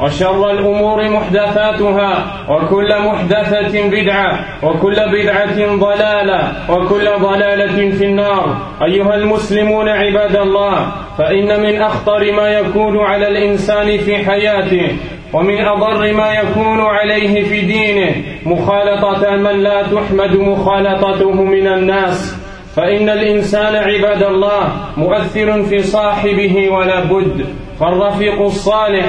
وشر 0.00 0.50
الأمور 0.50 1.08
محدثاتها 1.10 2.26
وكل 2.48 2.94
محدثة 3.06 3.88
بدعة 3.88 4.38
وكل 4.62 4.96
بدعة 5.12 5.76
ضلالة 5.76 6.52
وكل 6.70 7.08
ضلالة 7.20 7.90
في 7.90 8.04
النار. 8.04 8.56
أيها 8.84 9.14
المسلمون 9.14 9.88
عباد 9.88 10.36
الله 10.36 10.92
فإن 11.18 11.60
من 11.60 11.82
أخطر 11.82 12.32
ما 12.32 12.48
يكون 12.48 12.98
على 12.98 13.28
الإنسان 13.28 13.98
في 13.98 14.16
حياته 14.16 14.96
ومن 15.32 15.64
أضر 15.64 16.12
ما 16.12 16.32
يكون 16.32 16.80
عليه 16.80 17.44
في 17.44 17.60
دينه 17.60 18.14
مخالطة 18.46 19.36
من 19.36 19.62
لا 19.62 19.82
تحمد 19.82 20.36
مخالطته 20.36 21.32
من 21.32 21.66
الناس. 21.66 22.46
فإن 22.76 23.08
الإنسان 23.08 23.76
عباد 23.76 24.22
الله 24.22 24.68
مؤثر 24.96 25.62
في 25.62 25.82
صاحبه 25.82 26.68
ولا 26.70 27.04
بد. 27.04 27.46
فالرفيق 27.80 28.40
الصالح 28.42 29.04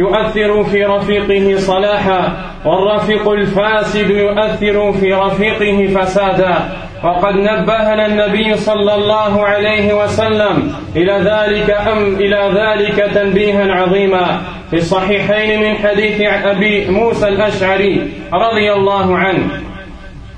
يؤثر 0.00 0.64
في 0.64 0.84
رفيقه 0.84 1.58
صلاحا 1.58 2.20
والرفيق 2.64 3.28
الفاسد 3.28 4.10
يؤثر 4.10 4.92
في 4.92 5.12
رفيقه 5.12 5.86
فسادا. 5.94 6.54
وقد 7.04 7.34
نبهنا 7.34 8.06
النبي 8.06 8.56
صلى 8.56 8.94
الله 8.94 9.32
عليه 9.44 10.04
وسلم 10.04 10.72
إلى 10.96 11.12
ذلك 11.12 11.70
أم 11.92 12.14
إلى 12.14 12.40
ذلك 12.60 12.96
تنبيها 13.14 13.72
عظيما. 13.72 14.40
في 14.70 14.76
الصحيحين 14.76 15.60
من 15.60 15.74
حديث 15.76 16.20
أبي 16.44 16.90
موسى 16.90 17.28
الأشعري 17.28 17.94
رضي 18.32 18.72
الله 18.72 19.16
عنه 19.18 19.44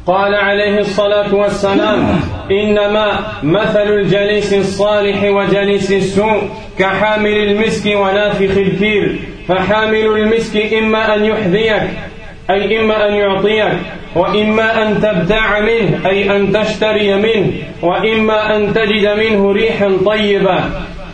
قال 0.07 0.35
عليه 0.35 0.79
الصلاة 0.79 1.35
والسلام 1.35 2.21
إنما 2.51 3.19
مثل 3.43 3.89
الجليس 3.89 4.55
الصالح 4.55 5.25
وجليس 5.25 5.93
السوء 5.93 6.43
كحامل 6.79 7.37
المسك 7.37 7.87
ونافخ 7.97 8.57
الكير. 8.57 9.19
فحامل 9.49 10.07
المسك 10.07 10.75
إما 10.75 11.15
أن 11.15 11.25
يحذيك 11.25 11.83
أي 12.51 12.81
إما 12.81 13.09
أن 13.09 13.15
يعطيك 13.15 13.73
وإما 14.17 14.83
أن 14.83 15.01
تبتاع 15.01 15.61
منه 15.61 16.01
أي 16.07 16.37
أن 16.37 16.53
تشتري 16.53 17.15
منه 17.15 17.53
وإما 17.83 18.57
أن 18.57 18.75
تجد 18.75 19.07
منه 19.07 19.53
ريحا 19.53 19.97
طيبة. 20.07 20.61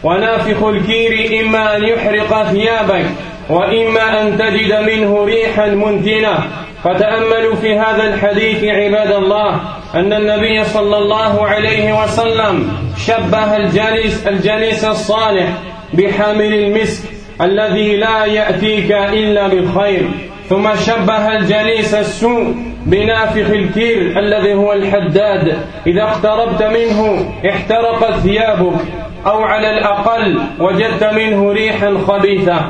ونافخ 0.03 0.65
الكير 0.65 1.41
إما 1.41 1.77
أن 1.77 1.85
يحرق 1.85 2.43
ثيابك 2.43 3.05
وإما 3.51 4.23
أن 4.23 4.39
تجد 4.39 4.73
منه 4.73 5.25
ريحا 5.25 5.67
منتنة. 5.67 6.39
فتأملوا 6.85 7.55
في 7.55 7.79
هذا 7.79 8.15
الحديث 8.15 8.65
عباد 8.65 9.13
الله 9.13 9.61
أن 9.95 10.13
النبي 10.13 10.65
صلى 10.65 10.97
الله 10.99 11.47
عليه 11.47 12.03
وسلم 12.03 12.73
شبه 13.07 13.57
الجليس 13.57 14.27
الجليس 14.27 14.85
الصالح 14.85 15.49
بحامل 15.95 16.55
المسك. 16.55 17.18
الذي 17.41 17.97
لا 17.97 18.25
يأتيك 18.25 18.93
إلا 18.93 19.49
بالخير 19.49 20.11
ثم 20.49 20.75
شبه 20.87 21.37
الجليس 21.37 21.95
السوء 21.95 22.55
بنافخ 22.87 23.51
الكير 23.51 24.19
الذي 24.19 24.55
هو 24.55 24.73
الحداد. 24.73 25.57
إذا 25.87 26.03
اقتربت 26.03 26.63
منه 26.63 27.33
احترقت 27.51 28.15
ثيابك 28.15 28.81
أو 29.27 29.43
على 29.43 29.71
الأقل 29.71 30.39
وجدت 30.61 31.05
منه 31.05 31.53
ريحا 31.53 31.95
خبيثة. 32.07 32.61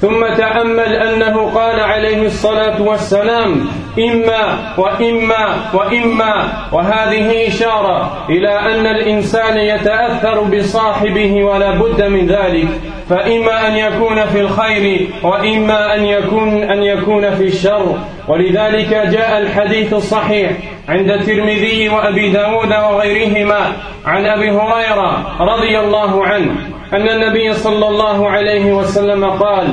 ثم 0.00 0.26
تأمل 0.36 0.92
أنه 0.92 1.50
قال 1.54 1.80
عليه 1.80 2.26
الصلاة 2.26 2.82
والسلام 2.82 3.68
إما 3.98 4.74
وإما 4.78 5.70
وإما. 5.74 6.52
وهذه 6.72 7.48
إشارة 7.48 8.26
إلى 8.30 8.58
أن 8.58 8.86
الإنسان 8.86 9.58
يتأثر 9.58 10.40
بصاحبه 10.42 11.44
ولا 11.44 11.70
بد 11.70 12.02
من 12.02 12.26
ذلك. 12.26 12.68
فإما 13.08 13.68
أن 13.68 13.76
يكون 13.76 14.26
في 14.26 14.40
الخير 14.40 15.08
وإما 15.22 15.94
أن 15.94 16.04
يكون 16.04 16.62
أن 16.62 16.82
يكون 16.82 17.30
في 17.34 17.44
الشر. 17.44 17.98
ولذلك 18.28 18.88
جاء 18.88 19.38
الحديث 19.38 19.94
الصحيح 19.94 20.52
عند 20.88 21.10
الترمذي 21.10 21.88
وأبي 21.88 22.30
داود 22.30 22.70
وغيرهما 22.70 23.72
عن 24.06 24.26
أبي 24.26 24.50
هريرة 24.50 25.36
رضي 25.40 25.78
الله 25.78 26.24
عنه 26.24 26.50
أن 26.92 27.08
النبي 27.08 27.52
صلى 27.52 27.88
الله 27.88 28.30
عليه 28.30 28.72
وسلم 28.72 29.24
قال 29.24 29.66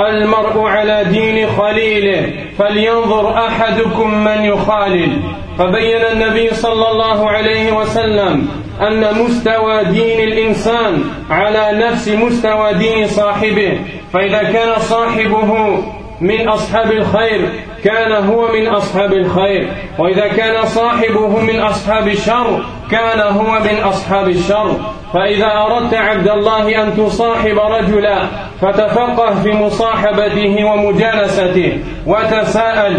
المرء 0.00 0.66
على 0.66 1.04
دين 1.04 1.46
خليله 1.46 2.32
فلينظر 2.58 3.46
أحدكم 3.46 4.24
من 4.24 4.44
يخالل. 4.44 5.12
فبين 5.58 6.02
النبي 6.12 6.54
صلى 6.54 6.90
الله 6.90 7.30
عليه 7.30 7.72
وسلم 7.72 8.48
أن 8.80 9.14
مستوى 9.24 9.84
دين 9.84 10.20
الإنسان 10.28 11.04
على 11.30 11.86
نفس 11.86 12.08
مستوى 12.08 12.74
دين 12.74 13.06
صاحبه. 13.06 13.78
فإذا 14.12 14.42
كان 14.42 14.78
صاحبه 14.78 15.78
من 16.20 16.48
أصحاب 16.48 16.92
الخير 16.92 17.48
كان 17.84 18.12
هو 18.12 18.52
من 18.52 18.66
أصحاب 18.66 19.12
الخير. 19.12 19.68
وإذا 19.98 20.28
كان 20.28 20.66
صاحبه 20.66 21.40
من 21.40 21.60
أصحاب 21.60 22.08
الشر 22.08 22.64
كان 22.90 23.20
هو 23.20 23.58
من 23.58 23.80
أصحاب 23.84 24.28
الشر. 24.28 24.76
فإذا 25.14 25.52
أردت 25.52 25.94
عبد 25.94 26.28
الله 26.28 26.82
أن 26.82 26.96
تصاحب 26.96 27.58
رجلا 27.58 28.26
فتفقه 28.60 29.42
في 29.42 29.52
مصاحبته 29.52 30.64
ومجالسته 30.64 31.78
وتساءل 32.06 32.98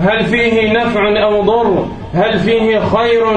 هل 0.00 0.24
فيه 0.24 0.72
نفع 0.72 1.22
أو 1.22 1.42
ضر؟ 1.42 1.86
هل 2.14 2.38
فيه 2.38 2.78
خير 2.78 3.36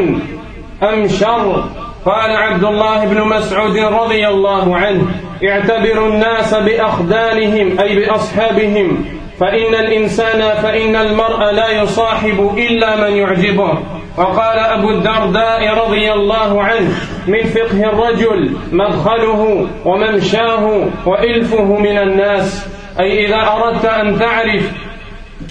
أم 0.83 1.07
شر؟ 1.07 1.63
قال 2.05 2.35
عبد 2.35 2.63
الله 2.63 3.05
بن 3.05 3.21
مسعود 3.21 3.77
رضي 3.77 4.27
الله 4.27 4.77
عنه 4.77 5.07
اعتبروا 5.43 6.07
الناس 6.07 6.53
بأخدانهم 6.53 7.79
أي 7.79 7.95
بأصحابهم. 7.95 9.05
فإن 9.39 9.75
الإنسان 9.75 10.61
فإن 10.61 10.95
المرء 10.95 11.51
لا 11.51 11.69
يصاحب 11.81 12.55
إلا 12.57 12.95
من 12.95 13.17
يعجبه. 13.17 13.77
وقال 14.17 14.59
أبو 14.59 14.89
الدرداء 14.89 15.73
رضي 15.85 16.11
الله 16.13 16.63
عنه 16.63 16.89
من 17.27 17.43
فقه 17.43 17.83
الرجل 17.83 18.51
مدخله 18.71 19.67
وممشاه 19.85 20.87
وإلفه 21.05 21.63
من 21.63 21.97
الناس. 21.97 22.67
أي 22.99 23.25
إذا 23.25 23.47
أردت 23.51 23.85
أن 23.85 24.19
تعرف 24.19 24.71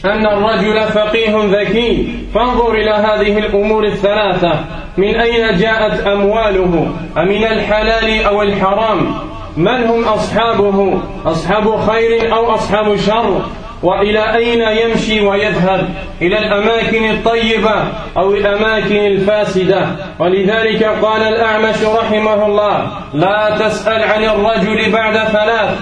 أن 0.05 0.27
الرجل 0.27 0.81
فقيه 0.81 1.61
ذكي 1.61 2.15
فانظر 2.35 2.75
إلى 2.75 2.91
هذه 2.91 3.39
الأمور 3.39 3.85
الثلاثة. 3.85 4.65
من 4.97 5.21
أين 5.21 5.57
جاءت 5.57 6.07
أمواله؟ 6.07 6.93
أمن 7.19 7.45
الحلال 7.45 8.25
أو 8.25 8.43
الحرام؟ 8.43 9.15
من 9.57 9.85
هم 9.85 10.05
أصحابه؟ 10.05 11.01
أصحاب 11.27 11.81
خير 11.81 12.35
أو 12.37 12.55
أصحاب 12.55 12.97
شر؟ 12.97 13.41
وإلى 13.83 14.37
أين 14.37 14.63
يمشي 14.63 15.21
ويذهب؟ 15.21 15.89
إلى 16.23 16.39
الأماكن 16.39 17.11
الطيبة 17.11 17.85
أو 18.17 18.35
الأماكن 18.35 18.97
الفاسدة؟ 18.97 19.87
ولذلك 20.19 20.85
قال 20.85 21.23
الأعمش 21.23 21.83
رحمه 21.85 22.47
الله 22.47 22.91
لا 23.15 23.57
تسأل 23.61 24.03
عن 24.03 24.25
الرجل 24.25 24.93
بعد 24.93 25.15
ثلاث 25.15 25.79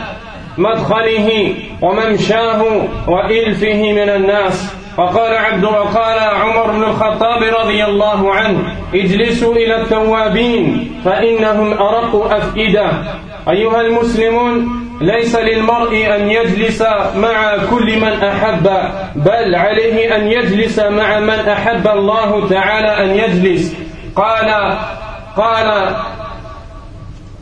مدخله 0.58 1.54
وممشاه 1.82 2.64
وإلفه 3.08 3.92
من 3.92 4.08
الناس. 4.08 4.74
وقال 4.98 5.36
عبد 5.36 5.64
وقال 5.64 6.18
عمر 6.18 6.70
بن 6.70 6.82
الخطاب 6.82 7.42
رضي 7.60 7.84
الله 7.84 8.34
عنه 8.34 8.58
اجلسوا 8.94 9.54
إلى 9.54 9.82
التوابين 9.82 10.90
فإنهم 11.04 11.72
أرق 11.72 12.32
أفئدة. 12.32 12.90
أيها 13.48 13.80
المسلمون 13.80 14.87
ليس 15.00 15.36
للمرء 15.36 16.14
أن 16.14 16.30
يجلس 16.30 16.82
مع 17.16 17.56
كل 17.70 18.00
من 18.00 18.24
أحب 18.24 18.68
بل 19.16 19.54
عليه 19.54 20.16
أن 20.16 20.32
يجلس 20.32 20.78
مع 20.78 21.18
من 21.18 21.48
أحب 21.48 21.88
الله 21.88 22.48
تعالى 22.48 23.04
أن 23.04 23.16
يجلس. 23.16 23.76
قال 24.16 24.78
قال 25.36 25.96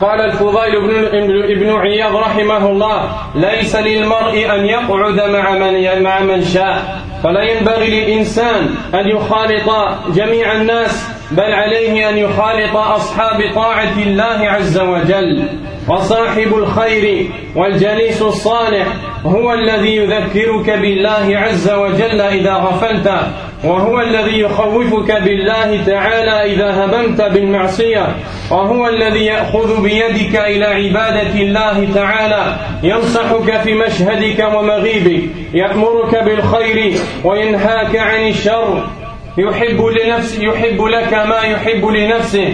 قال 0.01 0.21
الفضيل 0.21 0.81
بن 0.81 1.05
ابن 1.43 1.75
عياض 1.75 2.15
رحمه 2.15 2.69
الله 2.69 3.11
ليس 3.35 3.75
للمرء 3.75 4.55
أن 4.55 4.65
يقعد 4.65 5.21
مع 5.29 5.51
من 5.51 6.03
مع 6.03 6.19
من 6.19 6.41
شاء. 6.41 7.01
فلا 7.23 7.43
ينبغي 7.43 8.01
للإنسان 8.01 8.75
أن 8.93 9.07
يخالط 9.09 9.69
جميع 10.07 10.51
الناس 10.51 11.09
بل 11.31 11.53
عليه 11.53 12.09
أن 12.09 12.17
يخالط 12.17 12.75
أصحاب 12.75 13.51
طاعة 13.55 13.97
الله 13.97 14.49
عز 14.49 14.79
وجل. 14.79 15.47
وصاحب 15.87 16.53
الخير 16.57 17.27
والجليس 17.55 18.21
الصالح 18.21 18.87
هو 19.25 19.53
الذي 19.53 19.95
يذكرك 19.95 20.69
بالله 20.69 21.37
عز 21.37 21.69
وجل 21.71 22.21
إذا 22.21 22.53
غفلت 22.53 23.11
وهو 23.63 24.01
الذي 24.01 24.39
يخوفك 24.39 25.11
بالله 25.11 25.83
تعالى 25.85 26.53
إذا 26.53 26.85
هممت 26.85 27.21
بالمعصية 27.21 28.15
وهو 28.51 28.87
الذي 28.87 29.25
يأخذ 29.25 29.81
بيدك 29.83 30.35
إلى 30.35 30.65
عبادة 30.65 31.41
الله 31.41 31.87
تعالى 31.95 32.55
ينصحك 32.83 33.61
في 33.61 33.73
مشهدك 33.73 34.53
ومغيبك 34.55 35.23
يأمرك 35.53 36.23
بالخير 36.23 36.93
وينهاك 37.23 37.95
عن 37.95 38.27
الشر 38.27 38.87
يحب 39.37 39.81
لنفس 39.81 40.39
يحب 40.39 40.81
لك 40.83 41.13
ما 41.13 41.41
يحب 41.41 41.85
لنفسه 41.85 42.53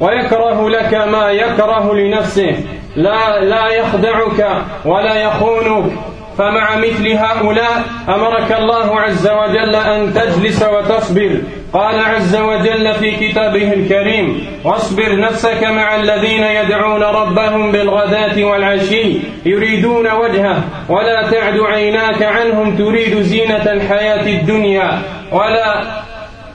ويكره 0.00 0.70
لك 0.70 0.94
ما 0.94 1.30
يكره 1.30 1.94
لنفسه. 1.94 2.56
لا 2.96 3.40
لا 3.40 3.68
يخدعك 3.68 4.62
ولا 4.84 5.14
يخونك. 5.16 5.92
فمع 6.38 6.76
مثل 6.76 7.08
هؤلاء 7.08 7.82
أمرك 8.08 8.52
الله 8.52 9.00
عز 9.00 9.28
وجل 9.28 9.74
أن 9.74 10.14
تجلس 10.14 10.62
وتصبر. 10.62 11.40
قال 11.74 12.04
عز 12.04 12.36
وجل 12.36 12.94
في 12.94 13.10
كتابه 13.10 13.72
الكريم 13.72 14.46
واصبر 14.64 15.20
نفسك 15.20 15.64
مع 15.64 15.96
الذين 15.96 16.42
يدعون 16.42 17.02
ربهم 17.02 17.72
بالغداة 17.72 18.44
والعشي 18.44 19.16
يريدون 19.46 20.12
وجهه 20.12 20.64
ولا 20.88 21.30
تعد 21.30 21.60
عيناك 21.60 22.22
عنهم 22.22 22.76
تريد 22.76 23.22
زينة 23.22 23.72
الحياة 23.72 24.26
الدنيا 24.26 25.02
ولا 25.32 25.82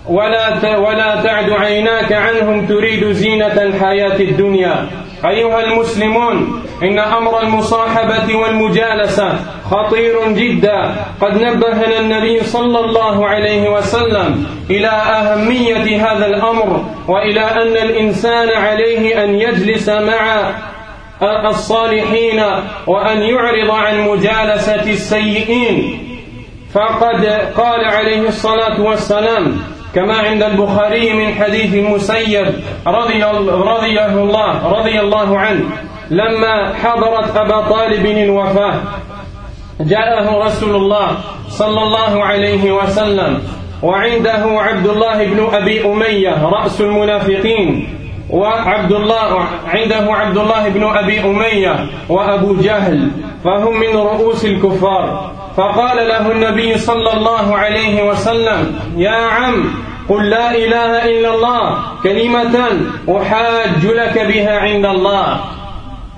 ولا 0.10 0.78
ولا 0.78 1.22
تعد 1.24 1.50
عيناك 1.52 2.14
عنهم 2.14 2.68
تريد 2.68 3.12
زينة 3.12 3.62
الحياة 3.62 4.20
الدنيا. 4.20 4.88
أيها 5.26 5.64
المسلمون 5.64 6.64
إن 6.84 7.00
أمر 7.00 7.42
المصاحبة 7.42 8.36
والمجالسة 8.36 9.40
خطير 9.72 10.32
جدا. 10.32 10.96
قد 11.22 11.42
نبهنا 11.42 12.00
النبي 12.00 12.44
صلى 12.44 12.80
الله 12.80 13.28
عليه 13.28 13.70
وسلم 13.70 14.46
إلى 14.70 14.88
أهمية 14.88 16.12
هذا 16.12 16.26
الأمر 16.26 16.86
وإلى 17.08 17.42
أن 17.42 17.78
الإنسان 17.78 18.50
عليه 18.50 19.24
أن 19.24 19.36
يجلس 19.36 19.90
مع 19.90 20.52
الصالحين 21.50 22.44
وأن 22.88 23.22
يعرض 23.22 23.72
عن 23.72 24.02
مجالسة 24.02 24.92
السيئين. 24.92 26.06
فقد 26.74 27.26
قال 27.58 27.86
عليه 27.86 28.28
الصلاة 28.28 28.82
والسلام 28.82 29.58
كما 29.96 30.18
عند 30.18 30.44
البخاري 30.44 31.14
من 31.14 31.34
حديث 31.34 31.74
المسيب 31.74 32.48
رضي 32.88 33.24
رضي 33.74 34.00
الله 34.02 34.68
رضي 34.68 35.00
الله 35.00 35.38
عنه 35.40 35.66
لما 36.10 36.74
حضرت 36.74 37.38
أبا 37.38 37.62
طالب 37.70 38.06
الوفاة 38.06 38.74
جاءه 39.82 40.46
رسول 40.46 40.76
الله 40.76 41.18
صلى 41.50 41.82
الله 41.84 42.24
عليه 42.26 42.72
وسلم 42.72 43.42
وعنده 43.84 44.44
عبد 44.62 44.88
الله 44.88 45.26
بن 45.26 45.48
أبي 45.54 45.86
أمية 45.86 46.44
رأس 46.48 46.82
المنافقين 46.82 47.88
وعبد 48.30 48.92
الله 48.92 49.40
عنده 49.68 50.14
عبد 50.14 50.38
الله 50.38 50.70
بن 50.70 50.84
أبي 50.84 51.20
أمية 51.20 51.86
وأبو 52.10 52.56
جهل 52.56 53.12
فهم 53.44 53.80
من 53.80 53.98
رؤوس 53.98 54.46
الكفار. 54.46 55.32
فقال 55.58 56.08
له 56.08 56.32
النبي 56.32 56.78
صلى 56.78 57.14
الله 57.14 57.58
عليه 57.58 58.04
وسلم 58.10 58.80
يا 58.98 59.22
عم 59.26 59.66
قل 60.10 60.30
لا 60.30 60.56
إله 60.56 61.06
إلا 61.06 61.36
الله 61.36 61.78
كلمة 62.04 62.56
أحاج 63.10 63.86
لك 63.86 64.26
بها 64.28 64.60
عند 64.60 64.86
الله. 64.86 65.40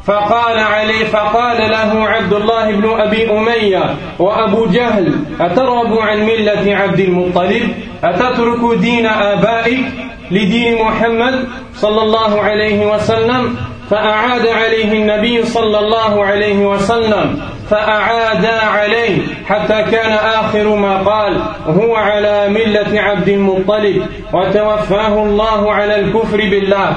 فقال 0.06 0.60
علي 0.60 1.06
فقال 1.06 1.72
له 1.72 2.10
عبد 2.10 2.33
الله 2.33 2.72
بن 2.72 3.01
أبي 3.01 3.31
أمية 3.31 3.95
وأبو 4.19 4.66
جهل 4.66 5.13
أترغب 5.39 5.98
عن 5.98 6.18
ملة 6.25 6.75
عبد 6.75 7.00
المطلب؟ 7.00 7.74
أتترك 8.04 8.77
دين 8.80 9.06
آبائك 9.06 9.86
لدين 10.31 10.81
محمد 10.81 11.48
صلى 11.75 12.01
الله 12.01 12.42
عليه 12.42 12.86
وسلم؟ 12.94 13.57
فأعاد 13.92 14.48
عليه 14.48 14.92
النبي 14.94 15.46
صلى 15.46 15.80
الله 15.80 16.26
عليه 16.26 16.66
وسلم 16.66 17.42
فأعادا 17.70 18.66
عليه 18.66 19.18
حتى 19.46 19.84
كان 19.92 20.12
آخر 20.12 20.76
ما 20.76 20.98
قال 20.98 21.42
هو 21.68 21.96
على 21.96 22.50
ملة 22.50 23.02
عبد 23.02 23.30
المطلب 23.30 24.06
وتوفاه 24.34 25.24
الله 25.24 25.74
على 25.74 26.00
الكفر 26.00 26.38
بالله. 26.38 26.96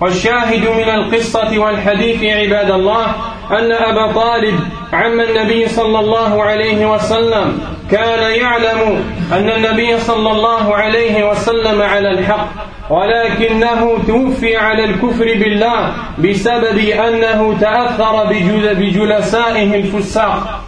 والشاهد 0.00 0.68
من 0.68 0.94
القصة 0.94 1.58
والحديث 1.58 2.24
عباد 2.24 2.70
الله 2.70 3.06
أن 3.50 3.72
أبا 3.72 4.12
طالب 4.12 4.60
عم 4.92 5.20
النبي 5.20 5.68
صلى 5.68 6.00
الله 6.00 6.42
عليه 6.42 6.92
وسلم 6.92 7.58
كان 7.90 8.40
يعلم 8.40 9.04
أن 9.32 9.50
النبي 9.50 9.98
صلى 9.98 10.30
الله 10.30 10.74
عليه 10.74 11.30
وسلم 11.30 11.82
على 11.82 12.10
الحق 12.10 12.48
ولكنه 12.90 13.98
توفي 14.06 14.56
على 14.56 14.84
الكفر 14.84 15.24
بالله 15.24 15.92
بسبب 16.18 16.78
أنه 16.78 17.58
تأثر 17.60 18.24
بجلسائه 18.74 19.74
الفساق. 19.76 20.60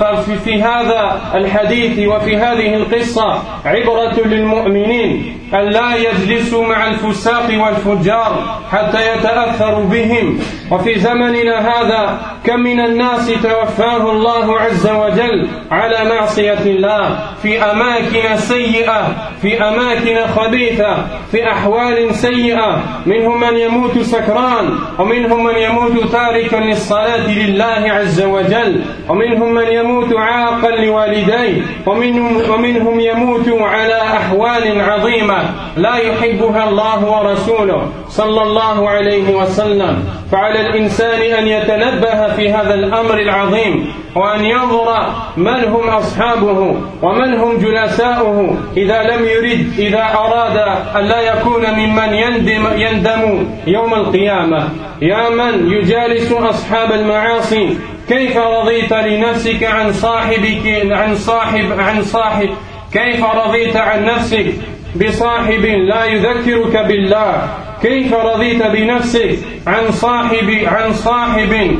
ففي 0.00 0.62
هذا 0.62 1.20
الحديث 1.34 2.08
وفي 2.08 2.36
هذه 2.36 2.74
القصة 2.74 3.42
عبرة 3.64 4.20
للمؤمنين. 4.26 5.39
أن 5.54 5.68
لا 5.68 5.96
يجلسوا 5.96 6.66
مع 6.66 6.86
الفساق 6.86 7.48
والفجار 7.62 8.60
حتى 8.72 9.12
يتأثروا 9.12 9.84
بهم. 9.84 10.38
وفي 10.70 10.98
زمننا 10.98 11.58
هذا 11.58 12.20
كم 12.46 12.60
من 12.60 12.80
الناس 12.80 13.32
توفاه 13.42 14.10
الله 14.10 14.60
عز 14.60 14.86
وجل 14.86 15.48
على 15.70 16.14
معصية 16.14 16.62
الله 16.66 17.18
في 17.42 17.62
أماكن 17.62 18.36
سيئة 18.36 19.30
في 19.42 19.62
أماكن 19.62 20.26
خبيثة 20.26 20.96
في 21.32 21.50
أحوال 21.50 22.14
سيئة. 22.14 22.82
منهم 23.06 23.40
من 23.40 23.56
يموت 23.56 23.98
سكران 23.98 24.78
ومنهم 24.98 25.44
من 25.44 25.56
يموت 25.56 26.12
تاركا 26.12 26.56
للصلاة 26.56 27.30
لله 27.30 27.92
عز 27.92 28.22
وجل. 28.22 28.82
ومنهم 29.08 29.54
من 29.54 29.66
يموت 29.66 30.16
عاقا 30.16 30.70
لوالديه. 30.70 31.62
ومنهم, 31.86 32.50
ومنهم 32.50 33.00
يموت 33.00 33.48
على 33.60 34.02
أحوال 34.02 34.80
عظيمة. 34.80 35.39
لا 35.76 35.96
يحبها 35.96 36.68
الله 36.68 37.04
ورسوله 37.04 37.88
صلى 38.08 38.42
الله 38.42 38.88
عليه 38.88 39.34
وسلم. 39.36 40.04
فعلى 40.32 40.60
الإنسان 40.60 41.20
أن 41.20 41.46
يتنبه 41.48 42.34
في 42.36 42.52
هذا 42.52 42.74
الأمر 42.74 43.18
العظيم 43.18 43.92
وأن 44.14 44.44
ينظر 44.44 45.06
من 45.36 45.64
هم 45.64 45.88
أصحابه 45.88 46.76
ومن 47.02 47.34
هم 47.34 47.58
جلساؤه. 47.58 48.56
إذا 48.76 49.02
لم 49.02 49.24
يرد 49.24 49.72
إذا 49.78 50.04
أراد 50.14 50.56
أن 50.96 51.04
لا 51.04 51.20
يكون 51.20 51.70
ممن 51.70 52.14
يندم, 52.14 52.66
يندم 52.76 53.46
يوم 53.66 53.94
القيامة. 53.94 54.68
يا 55.02 55.28
من 55.28 55.72
يجالس 55.72 56.32
أصحاب 56.32 56.92
المعاصي؟ 56.92 57.78
كيف 58.08 58.36
رضيت 58.36 58.92
لنفسك 58.92 59.64
عن 59.64 59.92
صاحبك 59.92 60.86
عن 60.90 61.14
صاحب 61.14 61.66
عن 61.78 62.02
صاحب؟ 62.02 62.48
كيف 62.92 63.24
رضيت 63.24 63.76
عن 63.76 64.04
نفسك؟ 64.04 64.46
بصاحب 64.96 65.64
لا 65.64 66.04
يذكرك 66.04 66.76
بالله. 66.76 67.48
كيف 67.82 68.14
رضيت 68.14 68.62
بنفسك 68.66 69.38
عن 69.66 69.90
صاحب 69.90 70.58
عن 70.66 70.92
صاحب 70.92 71.76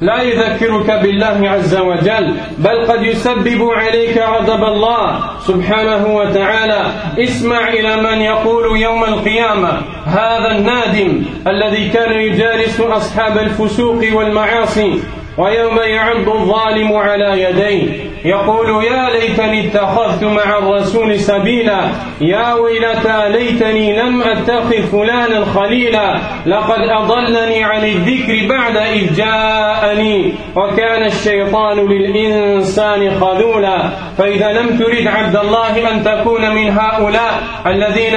لا 0.00 0.22
يذكرك 0.22 0.90
بالله 1.02 1.50
عز 1.50 1.76
وجل؟ 1.76 2.36
بل 2.58 2.86
قد 2.86 3.02
يسبب 3.02 3.70
عليك 3.70 4.18
غضب 4.18 4.64
الله 4.64 5.20
سبحانه 5.46 6.16
وتعالى. 6.16 6.82
اسمع 7.18 7.68
إلى 7.68 7.96
من 7.96 8.20
يقول 8.20 8.80
يوم 8.80 9.04
القيامة 9.04 9.82
هذا 10.06 10.50
النادم 10.58 11.22
الذي 11.46 11.88
كان 11.88 12.12
يجالس 12.12 12.80
أصحاب 12.80 13.38
الفسوق 13.38 14.04
والمعاصي 14.12 15.00
ويوم 15.38 15.78
يعض 15.78 16.28
الظالم 16.28 16.92
على 16.92 17.42
يديه. 17.42 18.12
يقول 18.24 18.84
يا 18.84 19.10
ليتني 19.10 19.66
اتخذت 19.66 20.24
مع 20.24 20.58
الرسول 20.58 21.20
سبيلا. 21.20 21.80
يا 22.20 22.54
ويلتى 22.54 23.28
ليتني 23.28 23.96
لم 23.98 24.22
أتخذ 24.22 24.82
فلانا 24.82 25.44
خليلا. 25.44 26.14
لقد 26.46 26.80
أضلني 26.80 27.64
عن 27.64 27.84
الذكر 27.84 28.48
بعد 28.48 28.76
إذ 28.76 29.14
جاءني. 29.14 30.32
وكان 30.56 31.04
الشيطان 31.04 31.88
للإنسان 31.88 33.10
خذولا. 33.20 33.90
فإذا 34.18 34.52
لم 34.52 34.78
ترد 34.78 35.06
عبد 35.06 35.36
الله 35.36 35.90
أن 35.90 36.04
تكون 36.04 36.54
من 36.54 36.78
هؤلاء 36.78 37.42
الذين 37.66 38.14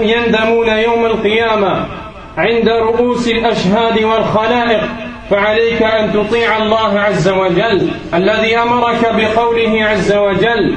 يندمون 0.00 0.68
يوم 0.68 1.06
القيامة 1.06 1.86
عند 2.38 2.68
رؤوس 2.68 3.28
الأشهاد 3.28 4.02
والخلائق. 4.04 4.80
فعليك 5.30 5.82
أن 5.82 6.12
تطيع 6.12 6.56
الله 6.56 7.00
عز 7.00 7.28
وجل 7.28 7.90
الذي 8.14 8.56
أمرك 8.58 9.14
بقوله 9.16 9.84
عز 9.84 10.12
وجل 10.12 10.76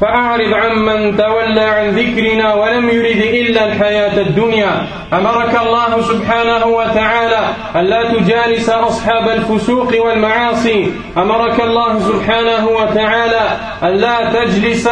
فأعرض 0.00 0.54
عمن 0.54 1.16
تولى 1.16 1.60
عن 1.60 1.90
ذكرنا 1.90 2.54
ولم 2.54 2.88
يرد 2.88 3.22
إلا 3.34 3.66
الحياة 3.66 4.20
الدنيا. 4.20 4.86
أمرك 5.12 5.60
الله 5.66 6.00
سبحانه 6.00 6.66
وتعالى 6.66 7.40
ألا 7.76 8.12
تجالس 8.12 8.68
أصحاب 8.70 9.28
الفسوق 9.28 10.06
والمعاصي. 10.06 10.92
أمرك 11.16 11.60
الله 11.60 11.98
سبحانه 11.98 12.68
وتعالى 12.68 13.48
ألا 13.82 14.30
تجلس 14.32 14.88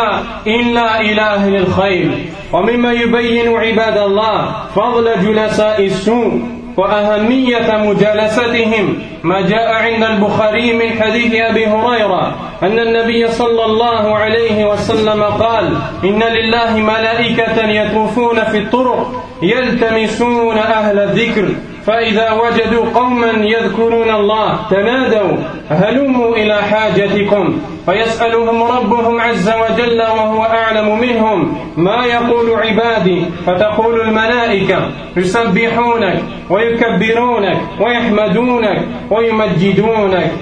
إلا 0.47 1.01
إلى 1.01 1.21
أهل 1.21 1.57
الخير. 1.57 2.11
ومما 2.53 2.93
يبين 2.93 3.57
عباد 3.57 3.99
الله 3.99 4.55
فضل 4.77 5.13
جلساء 5.25 5.85
السوء. 5.85 6.54
وأهمية 6.76 7.76
مجالستهم 7.76 8.99
ما 9.23 9.40
جاء 9.40 9.73
عند 9.73 10.02
البخاري 10.02 10.73
من 10.73 11.02
حديث 11.02 11.35
أبي 11.35 11.66
هريرة 11.66 12.37
أن 12.62 12.78
النبي 12.78 13.28
صلى 13.28 13.64
الله 13.64 14.16
عليه 14.16 14.64
وسلم 14.71 15.23
قال 15.23 15.76
إن 16.04 16.23
لله 16.23 16.76
ملائكة 16.76 17.69
يطوفون 17.69 18.45
في 18.45 18.59
الطرق 18.59 19.25
يلتمسون 19.43 20.59
أهل 20.59 20.99
الذكر. 20.99 21.49
فإذا 21.87 22.33
وجدوا 22.33 22.85
قوما 22.95 23.33
يذكرون 23.45 24.11
الله 24.11 24.59
تنادوا 24.71 25.37
هلموا 25.69 26.37
إلى 26.37 26.62
حاجتكم. 26.62 27.59
فيسألهم 27.87 28.62
ربهم 28.62 29.21
عز 29.21 29.49
وجل 29.49 30.00
وهو 30.00 30.43
أعلم 30.45 31.00
منهم. 31.00 31.57
ما 31.76 32.07
يقول 32.07 32.50
عبادي؟ 32.50 33.25
فتقول 33.47 34.00
الملائكة 34.00 34.91
يسبحونك 35.17 36.23
ويكبرونك 36.50 37.59
ويحمدونك 37.81 38.83
ويمجدونك. 39.11 40.33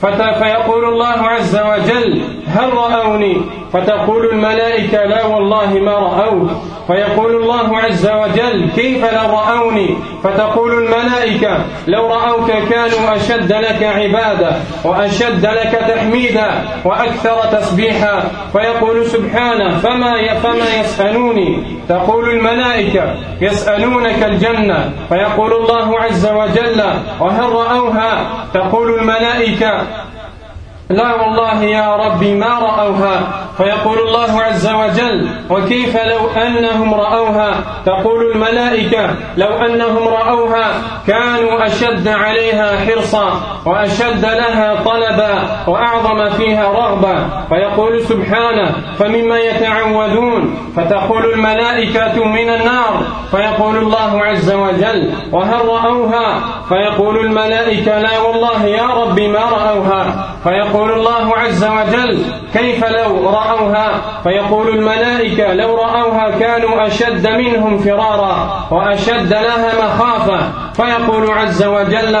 فيقول 0.00 0.84
الله 0.84 1.28
عز 1.28 1.56
وجل 1.56 2.22
هل 2.46 2.74
رأوني؟ 2.74 3.36
فتقول 3.72 4.26
الملائكة 4.30 5.04
لا 5.04 5.26
والله 5.26 5.78
ما 5.78 5.92
رأوك 5.92 6.50
فيقول 6.86 7.36
الله 7.36 7.78
عز 7.78 8.06
وجل 8.06 8.68
كيف 8.76 9.04
لو 9.14 9.30
رأوني؟ 9.30 9.96
فتقول 10.24 10.72
الملائكة 10.72 11.58
لو 11.86 12.06
رأوك 12.06 12.50
كانوا 12.50 13.16
أشد 13.16 13.52
لك 13.52 13.82
عبادة 13.82 14.56
وأشد 14.84 15.46
لك 15.46 15.80
تحميدا 15.88 16.50
وأكثر 16.84 17.58
تسبيحا. 17.58 18.22
فيقول 18.52 19.06
سبحانه 19.06 19.78
فما 19.78 20.34
فما 20.34 20.80
يسألوني؟ 20.80 21.78
تقول 21.88 22.30
الملائكة 22.30 23.14
يسألونك 23.40 24.22
الجنة. 24.22 24.92
فيقول 25.08 25.52
الله 25.52 26.00
عز 26.00 26.26
وجل 26.26 26.82
وهل 27.20 27.52
رأوها؟ 27.52 28.26
تقول 28.54 28.98
الملائكة 28.98 29.86
لا 30.90 31.14
والله 31.14 31.62
يا 31.62 31.96
ربي 31.96 32.34
ما 32.34 32.58
رأوها. 32.58 33.46
فيقول 33.56 33.98
الله 33.98 34.42
عز 34.42 34.68
وجل 34.68 35.28
وكيف 35.50 35.96
لو 35.96 36.28
أنهم 36.46 36.94
رأوها؟ 36.94 37.50
تقول 37.86 38.30
الملائكة 38.32 39.10
لو 39.36 39.48
أنهم 39.48 40.08
رأوها 40.08 40.66
كانوا 41.06 41.66
أشد 41.66 42.08
عليها 42.08 42.86
حرصا 42.86 43.40
وأشد 43.66 44.24
لها 44.24 44.74
طلبا 44.84 45.42
وأعظم 45.66 46.30
فيها 46.30 46.68
رغبة 46.72 47.16
فيقول 47.48 48.02
سبحانه 48.02 48.72
فمما 48.98 49.38
يتعوذون 49.38 50.72
فتقول 50.76 51.32
الملائكة 51.32 52.24
من 52.24 52.48
النار. 52.48 53.02
فيقول 53.30 53.76
الله 53.76 54.24
عز 54.24 54.52
وجل 54.52 55.12
وهل 55.32 55.68
رأوها؟ 55.68 56.40
فيقول 56.68 57.26
الملائكة 57.26 57.98
لا 57.98 58.18
والله 58.18 58.64
يا 58.64 58.86
ربي 58.86 59.28
ما 59.28 59.38
رأوها. 59.38 60.28
فيقول 60.44 60.92
الله 60.92 61.36
عز 61.36 61.64
وجل 61.64 62.24
كيف 62.54 62.84
لو 62.84 63.30
رأوها؟ 63.30 63.88
فيقول 64.22 64.68
الملائكة 64.68 65.54
لو 65.54 65.74
رأوها 65.74 66.30
كانوا 66.30 66.86
أشد 66.86 67.26
منهم 67.26 67.78
فرارا 67.78 68.66
وأشد 68.70 69.32
لها 69.32 69.72
مخافة 69.84 70.38
فيقول 70.72 71.30
عز 71.30 71.64
وجل 71.64 72.18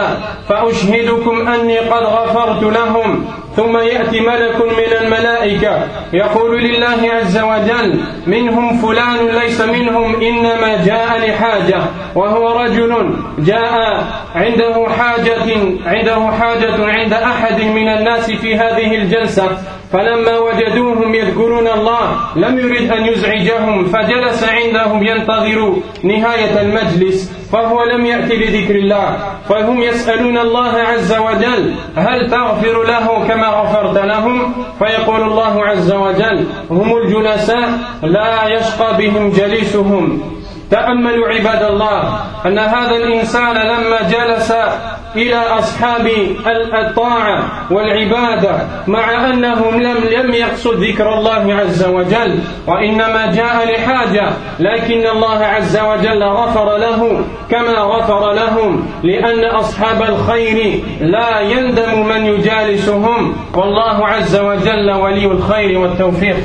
فأشهدكم 0.48 1.48
أني 1.48 1.78
قد 1.78 2.02
غفرت 2.02 2.62
لهم. 2.62 3.26
ثم 3.56 3.76
يأتي 3.76 4.20
ملك 4.20 4.56
من 4.56 5.06
الملائكة 5.06 5.78
يقول 6.12 6.62
لله 6.62 7.12
عز 7.12 7.38
وجل 7.38 8.00
منهم 8.26 8.78
فلان 8.78 9.26
ليس 9.26 9.60
منهم 9.60 10.22
إنما 10.22 10.84
جاء 10.84 11.18
لحاجة 11.18 11.80
وهو 12.14 12.60
رجل 12.60 13.16
جاء 13.38 14.04
عنده 14.36 14.86
حاجة 14.98 15.48
عنده 15.86 16.30
حاجة 16.30 16.84
عند 16.86 17.12
أحد 17.12 17.60
من 17.62 17.88
الناس 17.88 18.30
في 18.30 18.54
هذه 18.56 18.94
الجلسة. 18.94 19.48
فلما 19.92 20.38
وجدوهم 20.38 21.14
يذكرون 21.14 21.68
الله 21.68 22.20
لم 22.36 22.58
يرد 22.58 22.90
أن 22.90 23.06
يزعجهم 23.06 23.84
فجلس 23.84 24.44
عندهم 24.44 25.02
ينتظر 25.02 25.76
نهاية 26.02 26.60
المجلس 26.60 27.32
فهو 27.52 27.84
لم 27.84 28.06
يأتي 28.06 28.36
لذكر 28.36 28.74
الله. 28.74 29.16
فهم 29.48 29.82
يسألون 29.82 30.38
الله 30.38 30.72
عز 30.72 31.12
وجل 31.12 31.74
هل 31.96 32.30
تغفر 32.30 32.82
له 32.82 33.24
كما 33.28 33.46
غفرت 33.46 33.98
لهم؟ 33.98 34.52
فيقول 34.78 35.22
الله 35.22 35.64
عز 35.64 35.92
وجل 35.92 36.46
هم 36.70 36.96
الجلساء 36.96 37.68
لا 38.02 38.48
يشقى 38.48 38.96
بهم 38.96 39.30
جليسهم. 39.30 40.22
تأملوا 40.70 41.28
عباد 41.28 41.62
الله 41.62 42.20
أن 42.46 42.58
هذا 42.58 42.96
الإنسان 42.96 43.54
لما 43.56 43.98
جلس 44.02 44.52
إلى 45.16 45.36
أصحاب 45.36 46.10
الطاعة 46.74 47.44
والعبادة 47.70 48.58
مع 48.86 49.26
أنهم 49.26 49.82
لم 49.82 49.96
لم 50.12 50.34
يقصد 50.34 50.82
ذكر 50.82 51.18
الله 51.18 51.54
عز 51.54 51.84
وجل 51.84 52.38
وإنما 52.66 53.32
جاء 53.32 53.74
لحاجة 53.74 54.28
لكن 54.60 55.06
الله 55.06 55.44
عز 55.44 55.78
وجل 55.78 56.22
غفر 56.22 56.76
له 56.76 57.24
كما 57.50 57.78
غفر 57.78 58.32
لهم 58.32 58.86
لأن 59.02 59.44
أصحاب 59.44 60.02
الخير 60.02 60.80
لا 61.00 61.40
يندم 61.40 62.06
من 62.08 62.26
يجالسهم. 62.26 63.36
والله 63.54 64.06
عز 64.06 64.36
وجل 64.36 64.90
ولي 64.90 65.26
الخير 65.26 65.78
والتوفيق. 65.78 66.36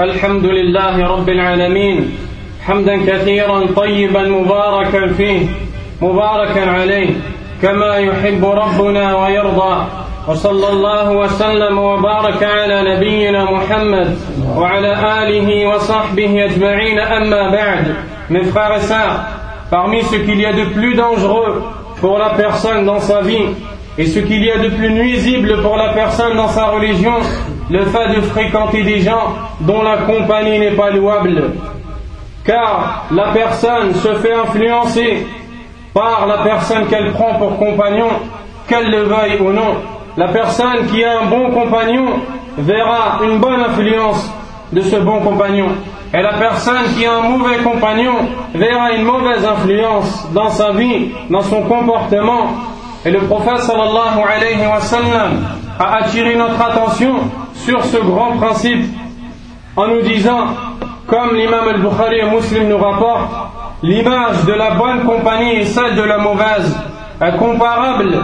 الحمد 0.00 0.44
لله 0.46 1.06
رب 1.06 1.28
العالمين. 1.28 2.18
حمدا 2.66 2.96
كثيرا 3.06 3.66
طيبا 3.76 4.22
مباركا 4.22 5.12
فيه 5.12 5.40
مباركا 6.02 6.70
عليه 6.70 7.10
كما 7.62 7.96
يحب 7.96 8.44
ربنا 8.44 9.16
ويرضى. 9.16 9.86
وصلى 10.28 10.68
الله 10.68 11.12
وسلم 11.12 11.78
وبارك 11.78 12.42
على 12.42 12.96
نبينا 12.96 13.44
محمد 13.44 14.18
وعلى 14.56 14.92
آله 15.22 15.68
وصحبه 15.68 16.44
أجمعين. 16.44 16.98
أما 16.98 17.50
بعد 17.50 17.94
من 18.30 18.42
فارساء 18.42 19.40
parmi 19.70 20.02
ce 20.02 20.16
qu'il 20.16 20.40
y 20.40 20.46
a 20.46 20.52
de 20.52 20.64
plus 20.64 20.94
dangereux 20.94 21.62
pour 22.00 22.18
la 22.18 22.30
personne 22.30 22.86
dans 22.86 23.00
sa 23.00 23.20
vie 23.20 23.48
et 23.98 24.06
ce 24.06 24.18
qu'il 24.18 24.44
y 24.44 24.50
a 24.50 24.58
de 24.58 24.68
plus 24.68 24.90
nuisible 24.90 25.62
pour 25.62 25.76
la 25.76 25.92
personne 25.92 26.36
dans 26.36 26.48
sa 26.48 26.66
religion 26.66 27.18
le 27.70 27.84
fait 27.84 28.08
de 28.16 28.20
fréquenter 28.22 28.82
des 28.82 29.00
gens 29.00 29.34
dont 29.60 29.82
la 29.82 29.98
compagnie 29.98 30.58
n'est 30.58 30.72
pas 30.72 30.90
louable. 30.90 31.52
Car 32.44 33.06
la 33.12 33.28
personne 33.28 33.94
se 33.94 34.14
fait 34.14 34.34
influencer 34.34 35.26
par 35.94 36.26
la 36.26 36.38
personne 36.38 36.86
qu'elle 36.86 37.12
prend 37.12 37.34
pour 37.34 37.58
compagnon, 37.58 38.08
qu'elle 38.66 38.90
le 38.90 39.02
veuille 39.02 39.38
ou 39.40 39.52
non. 39.52 39.76
la 40.16 40.28
personne 40.28 40.86
qui 40.90 41.04
a 41.04 41.20
un 41.20 41.26
bon 41.26 41.50
compagnon 41.50 42.06
verra 42.58 43.20
une 43.24 43.38
bonne 43.38 43.60
influence 43.60 44.30
de 44.72 44.80
ce 44.80 44.96
bon 44.96 45.20
compagnon. 45.20 45.68
Et 46.12 46.20
la 46.20 46.34
personne 46.34 46.82
qui 46.96 47.06
a 47.06 47.18
un 47.18 47.28
mauvais 47.28 47.58
compagnon 47.58 48.14
verra 48.54 48.92
une 48.92 49.04
mauvaise 49.04 49.44
influence 49.46 50.28
dans 50.32 50.50
sa 50.50 50.72
vie, 50.72 51.12
dans 51.30 51.42
son 51.42 51.62
comportement. 51.62 52.48
Et 53.04 53.10
le 53.10 53.20
prophète 53.20 53.60
sallallahu 53.60 54.18
alayhi 54.28 54.66
wa 54.66 54.80
sallam 54.80 55.38
a 55.78 55.96
attiré 55.98 56.34
notre 56.34 56.60
attention 56.60 57.14
sur 57.70 57.84
ce 57.84 57.98
grand 57.98 58.32
principe 58.36 58.84
en 59.76 59.86
nous 59.86 60.02
disant, 60.02 60.46
comme 61.06 61.36
l'imam 61.36 61.68
al-Bukhari 61.68 62.18
et 62.18 62.24
Muslim 62.24 62.68
nous 62.68 62.78
rapportent, 62.78 63.30
l'image 63.84 64.44
de 64.44 64.52
la 64.54 64.72
bonne 64.72 65.04
compagnie 65.04 65.60
et 65.60 65.64
celle 65.64 65.94
de 65.94 66.02
la 66.02 66.18
mauvaise 66.18 66.76
est 67.20 67.36
comparable, 67.36 68.18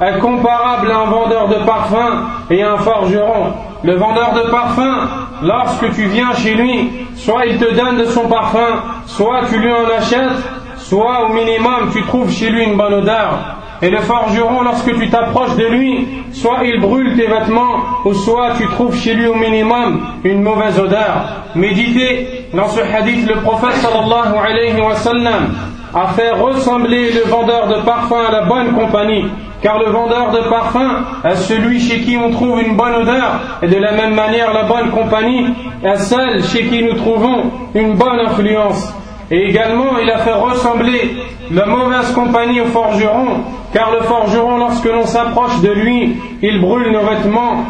est 0.00 0.18
comparable 0.20 0.92
à 0.92 0.98
un 0.98 1.04
vendeur 1.06 1.48
de 1.48 1.66
parfum 1.66 2.22
et 2.50 2.62
à 2.62 2.74
un 2.74 2.76
forgeron. 2.78 3.54
Le 3.82 3.96
vendeur 3.96 4.32
de 4.34 4.48
parfum, 4.48 5.08
lorsque 5.42 5.92
tu 5.94 6.06
viens 6.06 6.32
chez 6.34 6.54
lui, 6.54 7.08
soit 7.16 7.46
il 7.46 7.58
te 7.58 7.74
donne 7.74 7.98
de 7.98 8.04
son 8.04 8.28
parfum, 8.28 8.80
soit 9.06 9.40
tu 9.50 9.58
lui 9.58 9.72
en 9.72 9.98
achètes, 9.98 10.38
soit 10.76 11.28
au 11.28 11.32
minimum 11.32 11.90
tu 11.92 12.00
trouves 12.02 12.30
chez 12.30 12.48
lui 12.48 12.62
une 12.62 12.76
bonne 12.76 12.94
odeur. 12.94 13.56
Et 13.84 13.90
le 13.90 13.98
forgeron, 13.98 14.62
lorsque 14.62 14.98
tu 14.98 15.10
t'approches 15.10 15.56
de 15.56 15.66
lui, 15.66 16.08
soit 16.32 16.60
il 16.64 16.80
brûle 16.80 17.14
tes 17.16 17.26
vêtements, 17.26 17.80
ou 18.06 18.14
soit 18.14 18.52
tu 18.56 18.66
trouves 18.68 18.96
chez 18.96 19.12
lui 19.12 19.26
au 19.26 19.34
minimum 19.34 20.00
une 20.24 20.40
mauvaise 20.40 20.80
odeur. 20.80 21.42
Méditez 21.54 22.46
dans 22.54 22.68
ce 22.68 22.80
hadith, 22.80 23.28
le 23.28 23.42
prophète 23.42 23.76
sallallahu 23.82 24.38
alayhi 24.42 24.80
wa 24.80 24.94
sallam 24.94 25.52
a 25.92 26.06
fait 26.14 26.30
ressembler 26.30 27.12
le 27.12 27.28
vendeur 27.28 27.68
de 27.68 27.82
parfum 27.84 28.22
à 28.26 28.32
la 28.32 28.46
bonne 28.46 28.72
compagnie. 28.72 29.26
Car 29.60 29.78
le 29.78 29.90
vendeur 29.90 30.30
de 30.30 30.48
parfum 30.48 31.04
est 31.22 31.36
celui 31.36 31.78
chez 31.78 32.00
qui 32.00 32.16
on 32.16 32.30
trouve 32.30 32.62
une 32.62 32.76
bonne 32.76 32.94
odeur, 32.94 33.38
et 33.60 33.68
de 33.68 33.76
la 33.76 33.92
même 33.92 34.14
manière 34.14 34.54
la 34.54 34.62
bonne 34.62 34.92
compagnie 34.92 35.44
est 35.84 35.98
celle 35.98 36.42
chez 36.42 36.68
qui 36.68 36.82
nous 36.82 36.94
trouvons 36.94 37.50
une 37.74 37.96
bonne 37.96 38.20
influence. 38.20 38.94
Et 39.34 39.48
également, 39.48 39.98
il 40.00 40.08
a 40.12 40.18
fait 40.18 40.32
ressembler 40.32 41.10
la 41.50 41.66
mauvaise 41.66 42.12
compagnie 42.12 42.60
au 42.60 42.66
forgeron, 42.66 43.40
car 43.72 43.90
le 43.90 44.02
forgeron, 44.02 44.58
lorsque 44.58 44.84
l'on 44.84 45.06
s'approche 45.06 45.60
de 45.60 45.72
lui, 45.72 46.16
il 46.40 46.60
brûle 46.60 46.92
nos 46.92 47.00
vêtements. 47.00 47.64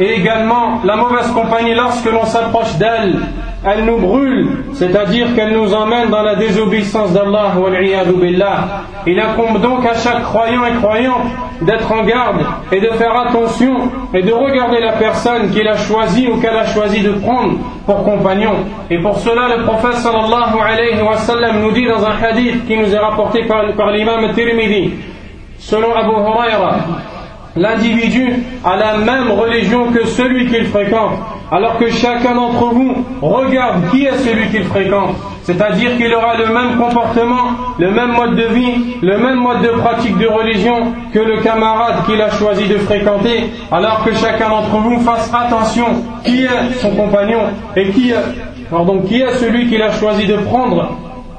Et 0.00 0.14
également, 0.14 0.80
la 0.84 0.96
mauvaise 0.96 1.30
compagnie, 1.32 1.74
lorsque 1.74 2.10
l'on 2.10 2.24
s'approche 2.24 2.76
d'elle, 2.78 3.20
elle 3.64 3.84
nous 3.84 3.98
brûle, 3.98 4.48
c'est-à-dire 4.72 5.34
qu'elle 5.36 5.52
nous 5.52 5.72
emmène 5.72 6.10
dans 6.10 6.22
la 6.22 6.34
désobéissance 6.34 7.12
d'Allah. 7.12 7.52
Il 9.06 9.20
incombe 9.20 9.60
donc 9.60 9.86
à 9.86 9.94
chaque 9.94 10.22
croyant 10.24 10.64
et 10.66 10.74
croyante 10.80 11.26
d'être 11.60 11.90
en 11.92 12.02
garde 12.02 12.44
et 12.72 12.80
de 12.80 12.88
faire 12.88 13.16
attention 13.16 13.90
et 14.14 14.22
de 14.22 14.32
regarder 14.32 14.80
la 14.80 14.92
personne 14.92 15.50
qu'il 15.50 15.66
a 15.68 15.76
choisie 15.76 16.26
ou 16.28 16.40
qu'elle 16.40 16.56
a 16.56 16.66
choisi 16.66 17.02
de 17.02 17.12
prendre 17.12 17.58
pour 17.86 18.02
compagnon. 18.02 18.54
Et 18.90 18.98
pour 18.98 19.18
cela, 19.18 19.56
le 19.56 19.62
prophète 19.62 19.94
sallallahu 19.94 20.58
alayhi 20.60 21.00
wa 21.00 21.16
sallam 21.18 21.60
nous 21.62 21.70
dit 21.70 21.86
dans 21.86 22.04
un 22.04 22.20
hadith 22.20 22.66
qui 22.66 22.76
nous 22.76 22.92
est 22.92 22.98
rapporté 22.98 23.44
par, 23.44 23.64
par 23.76 23.92
l'imam 23.92 24.32
Tirmidhi, 24.34 24.92
selon 25.58 25.94
Abu 25.94 26.10
Huraira, 26.10 26.76
l'individu 27.54 28.42
a 28.64 28.76
la 28.76 28.96
même 28.98 29.30
religion 29.30 29.92
que 29.92 30.04
celui 30.06 30.46
qu'il 30.48 30.66
fréquente, 30.66 31.12
alors 31.52 31.76
que 31.78 31.90
chacun 31.90 32.34
d'entre 32.34 32.72
vous 32.72 32.94
regarde 33.20 33.90
qui 33.90 34.06
est 34.06 34.16
celui 34.16 34.48
qu'il 34.48 34.64
fréquente. 34.64 35.14
C'est-à-dire 35.42 35.98
qu'il 35.98 36.12
aura 36.14 36.34
le 36.36 36.46
même 36.46 36.78
comportement, 36.78 37.50
le 37.78 37.90
même 37.90 38.12
mode 38.12 38.36
de 38.36 38.46
vie, 38.54 38.96
le 39.02 39.18
même 39.18 39.38
mode 39.38 39.60
de 39.60 39.68
pratique 39.68 40.16
de 40.16 40.26
religion 40.26 40.94
que 41.12 41.18
le 41.18 41.42
camarade 41.42 42.06
qu'il 42.06 42.20
a 42.22 42.30
choisi 42.30 42.66
de 42.68 42.78
fréquenter, 42.78 43.50
alors 43.70 44.02
que 44.02 44.14
chacun 44.14 44.48
d'entre 44.48 44.76
vous 44.76 45.00
fasse 45.00 45.30
attention 45.34 45.86
qui 46.24 46.44
est 46.44 46.72
son 46.80 46.90
compagnon 46.92 47.40
et 47.76 47.90
qui 47.90 48.12
est, 48.12 49.08
qui 49.08 49.20
est 49.20 49.32
celui 49.32 49.68
qu'il 49.68 49.82
a 49.82 49.90
choisi 49.92 50.26
de 50.26 50.36
prendre 50.36 50.88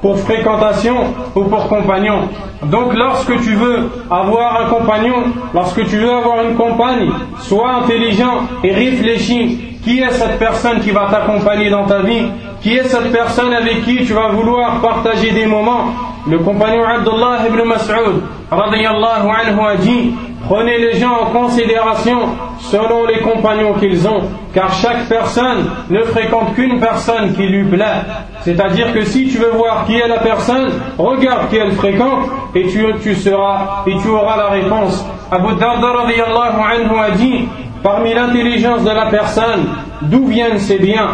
pour 0.00 0.18
fréquentation 0.18 0.96
ou 1.34 1.44
pour 1.44 1.66
compagnon. 1.66 2.28
Donc 2.64 2.94
lorsque 2.94 3.34
tu 3.40 3.54
veux 3.54 3.90
avoir 4.10 4.60
un 4.60 4.66
compagnon, 4.66 5.24
lorsque 5.54 5.84
tu 5.86 5.96
veux 5.96 6.10
avoir 6.10 6.44
une 6.48 6.54
compagne, 6.56 7.10
sois 7.40 7.70
intelligent 7.82 8.42
et 8.62 8.72
réfléchis. 8.72 9.73
Qui 9.84 10.00
est 10.00 10.10
cette 10.12 10.38
personne 10.38 10.80
qui 10.80 10.90
va 10.90 11.08
t'accompagner 11.10 11.68
dans 11.68 11.84
ta 11.84 12.00
vie? 12.00 12.26
Qui 12.62 12.74
est 12.76 12.84
cette 12.84 13.12
personne 13.12 13.52
avec 13.52 13.84
qui 13.84 14.04
tu 14.04 14.14
vas 14.14 14.28
vouloir 14.28 14.80
partager 14.80 15.30
des 15.30 15.44
moments? 15.44 15.88
Le 16.26 16.38
compagnon 16.38 16.84
Abdullah 16.84 17.40
ibn 17.46 17.68
Mas'ud 17.68 18.22
anhu 18.50 19.66
a 19.66 19.76
dit 19.76 20.14
Prenez 20.48 20.78
les 20.78 20.94
gens 20.98 21.12
en 21.22 21.26
considération 21.26 22.18
selon 22.58 23.06
les 23.06 23.20
compagnons 23.20 23.74
qu'ils 23.74 24.06
ont, 24.06 24.22
car 24.52 24.72
chaque 24.74 25.08
personne 25.08 25.70
ne 25.88 26.02
fréquente 26.02 26.54
qu'une 26.54 26.78
personne 26.80 27.32
qui 27.34 27.46
lui 27.46 27.64
plaît. 27.64 28.02
C'est-à-dire 28.42 28.92
que 28.92 29.04
si 29.04 29.28
tu 29.28 29.38
veux 29.38 29.52
voir 29.52 29.86
qui 29.86 29.96
est 29.96 30.08
la 30.08 30.18
personne, 30.18 30.70
regarde 30.98 31.48
qui 31.48 31.56
elle 31.56 31.72
fréquente 31.72 32.28
et 32.54 32.66
tu, 32.66 32.84
tu 33.02 33.14
seras 33.14 33.84
et 33.86 33.96
tu 34.02 34.08
auras 34.08 34.36
la 34.36 34.48
réponse. 34.48 35.04
Abu 35.30 35.54
Darda 35.54 35.88
anhu 35.88 36.98
a 36.98 37.10
dit 37.12 37.48
parmi 37.84 38.14
l'intelligence 38.14 38.82
de 38.82 38.90
la 38.90 39.06
personne, 39.06 39.66
d'où 40.02 40.26
viennent 40.26 40.58
ses 40.58 40.78
biens? 40.78 41.10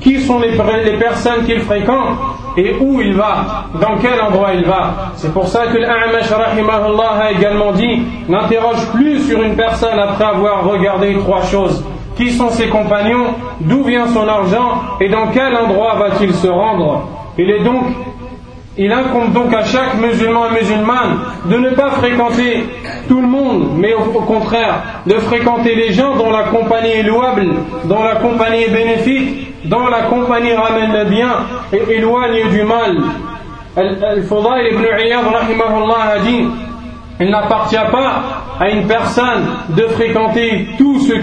Qui 0.00 0.20
sont 0.20 0.38
les, 0.38 0.52
personnes 0.98 1.44
qu'il 1.46 1.60
fréquente? 1.60 2.18
Et 2.58 2.76
où 2.80 3.00
il 3.00 3.14
va, 3.14 3.64
dans 3.80 3.96
quel 4.00 4.20
endroit 4.20 4.52
il 4.54 4.64
va? 4.64 5.12
C'est 5.16 5.32
pour 5.32 5.48
ça 5.48 5.66
que 5.66 5.78
l'A'amash 5.78 6.30
a 6.30 7.32
également 7.32 7.72
dit 7.72 8.02
n'interroge 8.28 8.86
plus 8.94 9.20
sur 9.26 9.42
une 9.42 9.56
personne 9.56 9.98
après 9.98 10.24
avoir 10.24 10.64
regardé 10.64 11.16
trois 11.18 11.42
choses. 11.42 11.82
Qui 12.16 12.30
sont 12.30 12.50
ses 12.50 12.68
compagnons, 12.68 13.34
d'où 13.60 13.84
vient 13.84 14.06
son 14.08 14.28
argent? 14.28 14.80
Et 15.00 15.08
dans 15.08 15.28
quel 15.32 15.56
endroit 15.56 15.96
va-t-il 15.96 16.34
se 16.34 16.48
rendre? 16.48 17.08
Il 17.38 17.50
est 17.50 17.64
donc 17.64 17.84
il 18.78 18.92
incombe 18.92 19.32
donc 19.32 19.54
à 19.54 19.64
chaque 19.64 19.94
musulman 19.98 20.46
et 20.50 20.60
musulmane 20.60 21.18
de 21.46 21.56
ne 21.56 21.70
pas 21.70 21.90
fréquenter 21.92 22.64
tout 23.08 23.20
le 23.20 23.26
monde, 23.26 23.70
mais 23.76 23.94
au, 23.94 24.20
contraire, 24.20 24.82
de 25.06 25.14
fréquenter 25.14 25.74
les 25.74 25.92
gens 25.94 26.14
dont 26.16 26.30
la 26.30 26.44
compagnie 26.44 26.90
est 26.90 27.02
louable, 27.02 27.46
dont 27.84 28.02
la 28.02 28.16
compagnie 28.16 28.64
est 28.64 28.70
bénéfique, 28.70 29.54
dont 29.64 29.86
la 29.86 30.02
compagnie 30.02 30.52
ramène 30.52 30.92
le 30.92 31.04
bien 31.06 31.30
et 31.72 31.94
éloigne 31.94 32.50
du 32.50 32.62
mal. 32.64 32.96
Al-Fudayl 33.76 34.72
ibn 34.72 34.84
Iyad 34.84 35.24
a 35.24 36.18
dit 36.18 36.46
il 37.18 37.30
n'appartient 37.30 37.76
pas 37.90 38.22
à 38.60 38.68
une 38.68 38.86
personne 38.86 39.44
de 39.70 39.82
fréquenter 39.88 40.68
tous 40.76 41.00
ceux 41.00 41.20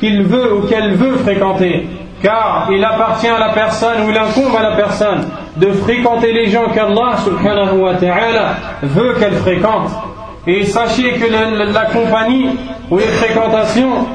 qu'il 0.00 0.22
veut 0.22 0.54
ou 0.54 0.66
qu'elle 0.66 0.94
veut 0.94 1.16
fréquenter 1.16 1.86
car 2.22 2.68
il 2.70 2.82
appartient 2.82 3.28
à 3.28 3.38
la 3.38 3.50
personne 3.50 4.06
ou 4.06 4.10
il 4.10 4.16
incombe 4.16 4.56
à 4.58 4.62
la 4.62 4.76
personne 4.76 5.26
de 5.56 5.72
fréquenter 5.72 6.32
les 6.32 6.48
gens 6.48 6.68
qu'Allah 6.74 7.16
subhanahu 7.24 7.78
wa 7.78 7.94
ta'ala 7.94 8.54
veut 8.82 9.14
qu'elle 9.14 9.36
fréquente. 9.36 9.90
Et 10.46 10.64
sachez 10.64 11.12
que 11.12 11.26
la, 11.72 11.86
compagnie 11.86 12.50
ou 12.90 12.98
les 12.98 13.04
fréquentations, 13.04 14.06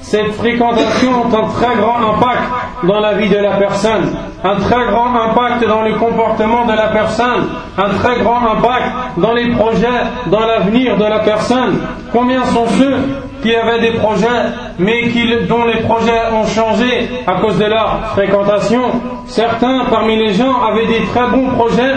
cette 0.00 0.32
fréquentation 0.34 1.10
a 1.24 1.36
un 1.36 1.48
très 1.48 1.76
grand 1.76 2.14
impact 2.14 2.42
dans 2.84 3.00
la 3.00 3.14
vie 3.14 3.28
de 3.28 3.36
la 3.36 3.52
personne, 3.52 4.12
un 4.44 4.56
très 4.56 4.86
grand 4.86 5.14
impact 5.14 5.66
dans 5.66 5.82
le 5.82 5.94
comportement 5.94 6.64
de 6.66 6.72
la 6.72 6.88
personne, 6.88 7.48
un 7.76 7.88
très 7.98 8.20
grand 8.20 8.38
impact 8.38 9.18
dans 9.18 9.32
les 9.32 9.50
projets, 9.50 10.04
dans 10.26 10.46
l'avenir 10.46 10.96
de 10.96 11.04
la 11.04 11.18
personne. 11.20 11.80
Combien 12.12 12.44
sont 12.46 12.66
ceux 12.78 12.96
qui 13.42 13.54
avaient 13.54 13.80
des 13.80 13.98
projets, 13.98 14.26
mais 14.78 15.04
dont 15.48 15.64
les 15.64 15.80
projets 15.82 16.20
ont 16.32 16.46
changé 16.46 17.08
à 17.26 17.34
cause 17.40 17.58
de 17.58 17.64
leur 17.66 18.12
fréquentation. 18.12 18.82
Certains 19.26 19.84
parmi 19.90 20.16
les 20.16 20.34
gens 20.34 20.62
avaient 20.62 20.86
des 20.86 21.04
très 21.06 21.26
bons 21.28 21.48
projets 21.56 21.94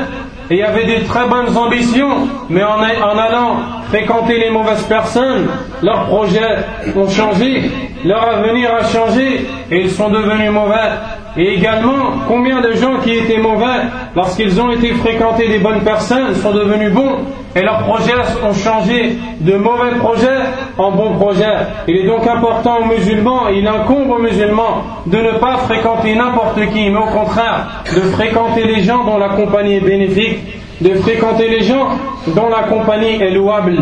et 0.50 0.63
avaient 0.63 0.86
des 0.86 1.04
très 1.04 1.28
bonnes 1.28 1.58
ambitions, 1.58 2.28
mais 2.50 2.63
en, 2.63 2.78
en 2.80 3.18
allant 3.18 3.58
fréquenter 3.90 4.40
les 4.40 4.50
mauvaises 4.50 4.84
personnes, 4.84 5.48
leurs 5.84 6.06
projets 6.06 6.58
ont 6.96 7.10
changé, 7.10 7.70
leur 8.06 8.28
avenir 8.28 8.74
a 8.74 8.84
changé 8.86 9.46
et 9.72 9.82
ils 9.82 9.92
sont 9.92 10.10
devenus 10.10 10.52
mauvais. 10.52 10.92
Et 11.38 11.54
également, 11.54 12.13
combien 12.28 12.62
de 12.62 12.71
gens 12.73 12.97
qui 13.04 13.13
étaient 13.13 13.38
mauvais, 13.38 13.84
lorsqu'ils 14.15 14.60
ont 14.60 14.71
été 14.71 14.93
fréquentés 14.95 15.47
des 15.47 15.60
bonnes 15.60 15.82
personnes, 15.82 16.34
sont 16.36 16.52
devenus 16.52 16.91
bons 16.91 17.17
et 17.56 17.62
leurs 17.62 17.80
projets 17.80 18.13
ont 18.43 18.54
changé 18.54 19.17
de 19.39 19.56
mauvais 19.56 19.91
projets 20.00 20.39
en 20.78 20.91
bons 20.91 21.13
projets. 21.15 21.45
Il 21.88 21.97
est 21.97 22.08
donc 22.08 22.26
important 22.28 22.80
aux 22.80 22.86
musulmans, 22.86 23.50
il 23.50 23.67
incombe 23.67 24.10
aux 24.10 24.19
musulmans 24.19 24.84
de 25.06 25.17
ne 25.17 25.32
pas 25.39 25.58
fréquenter 25.58 26.15
n'importe 26.15 26.60
qui, 26.73 26.89
mais 26.89 26.97
au 26.97 27.06
contraire, 27.06 27.84
de 27.95 28.02
fréquenter 28.02 28.63
les 28.63 28.84
gens 28.84 29.04
dont 29.04 29.17
la 29.17 29.30
compagnie 29.30 29.76
est 29.76 29.82
bénéfique, 29.82 30.39
de 30.82 30.93
fréquenter 30.95 31.47
les 31.50 31.63
gens 31.63 31.89
dont 32.28 32.50
la 32.50 32.63
compagnie 32.67 33.21
est 33.21 33.32
louable. 33.32 33.78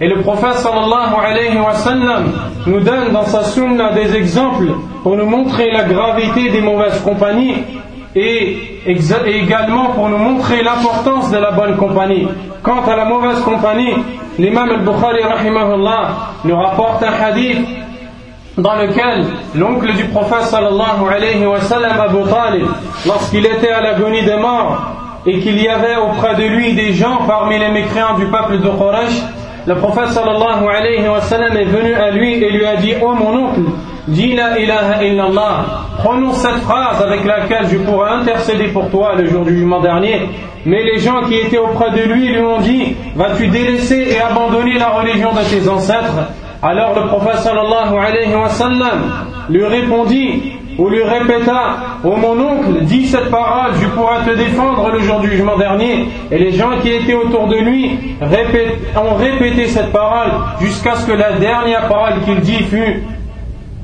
Et 0.00 0.08
le 0.08 0.22
prophète 0.22 0.54
sallallahu 0.54 1.14
alayhi 1.24 1.56
wa 1.56 1.72
sallam 1.74 2.32
nous 2.66 2.80
donne 2.80 3.12
dans 3.12 3.26
sa 3.26 3.44
sunna 3.44 3.92
des 3.92 4.16
exemples 4.16 4.72
pour 5.02 5.16
nous 5.16 5.26
montrer 5.26 5.70
la 5.70 5.84
gravité 5.84 6.50
des 6.50 6.60
mauvaises 6.60 7.00
compagnies. 7.02 7.62
et 8.16 8.58
également 9.26 9.86
pour 9.86 10.08
nous 10.08 10.18
montrer 10.18 10.62
l'importance 10.62 11.30
de 11.32 11.38
la 11.38 11.50
bonne 11.50 11.76
compagnie. 11.76 12.28
Quant 12.62 12.82
à 12.86 12.96
la 12.96 13.04
mauvaise 13.04 13.40
compagnie, 13.40 13.92
l'imam 14.38 14.70
al-Bukhari 14.70 15.20
nous 16.44 16.56
rapporte 16.56 17.02
un 17.02 17.24
hadith 17.24 17.58
dans 18.56 18.76
lequel 18.76 19.24
l'oncle 19.56 19.92
du 19.94 20.04
prophète 20.04 20.42
sallallahu 20.42 21.08
alayhi 21.12 21.44
wa 21.44 21.60
sallam 21.60 22.00
Abu 22.00 22.22
Talib, 22.30 22.66
lorsqu'il 23.06 23.44
était 23.46 23.70
à 23.70 23.80
l'agonie 23.80 24.22
des 24.22 24.36
morts 24.36 24.80
et 25.26 25.40
qu'il 25.40 25.60
y 25.60 25.68
avait 25.68 25.96
auprès 25.96 26.36
de 26.36 26.44
lui 26.44 26.74
des 26.74 26.92
gens 26.92 27.18
parmi 27.26 27.58
les 27.58 27.70
mécréants 27.70 28.16
du 28.16 28.26
peuple 28.26 28.58
de 28.58 28.68
Quraysh, 28.68 29.22
le 29.66 29.74
prophète 29.76 30.08
sallallahu 30.10 30.66
alayhi 30.68 31.08
wa 31.08 31.20
sallam 31.22 31.56
est 31.56 31.64
venu 31.64 31.94
à 31.94 32.10
lui 32.10 32.34
et 32.34 32.50
lui 32.50 32.66
a 32.66 32.76
dit 32.76 32.92
Oh 33.02 33.12
mon 33.14 33.46
oncle, 33.46 33.60
dis 34.08 34.34
la 34.34 34.58
ilaha 34.58 35.02
illallah, 35.02 35.64
prononce 35.98 36.36
cette 36.36 36.60
phrase 36.62 37.02
avec 37.02 37.24
laquelle 37.24 37.66
je 37.70 37.78
pourrais 37.78 38.10
intercéder 38.10 38.68
pour 38.68 38.90
toi 38.90 39.14
le 39.16 39.26
jour 39.26 39.44
du 39.44 39.54
jugement 39.56 39.80
dernier. 39.80 40.28
Mais 40.66 40.82
les 40.82 40.98
gens 40.98 41.22
qui 41.22 41.34
étaient 41.36 41.58
auprès 41.58 41.90
de 41.92 42.12
lui 42.12 42.28
lui 42.28 42.40
ont 42.40 42.60
dit 42.60 42.94
Vas-tu 43.16 43.48
délaisser 43.48 44.08
et 44.10 44.20
abandonner 44.20 44.78
la 44.78 44.90
religion 44.90 45.30
de 45.32 45.40
tes 45.48 45.66
ancêtres? 45.68 46.28
Alors 46.62 46.94
le 46.94 47.08
prophète 47.08 47.38
sallallahu 47.38 47.96
alayhi 47.96 48.34
wa 48.34 48.48
sallam 48.48 49.00
lui 49.48 49.64
répondit 49.64 50.52
ou 50.78 50.88
lui 50.88 51.02
répéta 51.02 51.76
Oh 52.04 52.16
mon 52.16 52.38
oncle, 52.40 52.82
dis 52.82 53.06
cette 53.06 53.30
parole, 53.30 53.72
je 53.80 53.86
pourrais 53.88 54.24
te 54.24 54.36
défendre 54.36 54.90
le 54.92 55.00
jour 55.00 55.20
du 55.20 55.30
jugement 55.30 55.56
dernier. 55.56 56.08
Et 56.30 56.38
les 56.38 56.52
gens 56.52 56.78
qui 56.82 56.90
étaient 56.90 57.14
autour 57.14 57.48
de 57.48 57.56
lui 57.56 58.16
ont 58.96 59.14
répété 59.14 59.68
cette 59.68 59.92
parole 59.92 60.32
jusqu'à 60.60 60.96
ce 60.96 61.06
que 61.06 61.12
la 61.12 61.38
dernière 61.38 61.88
parole 61.88 62.20
qu'il 62.24 62.40
dit 62.40 62.62
fût 62.64 63.02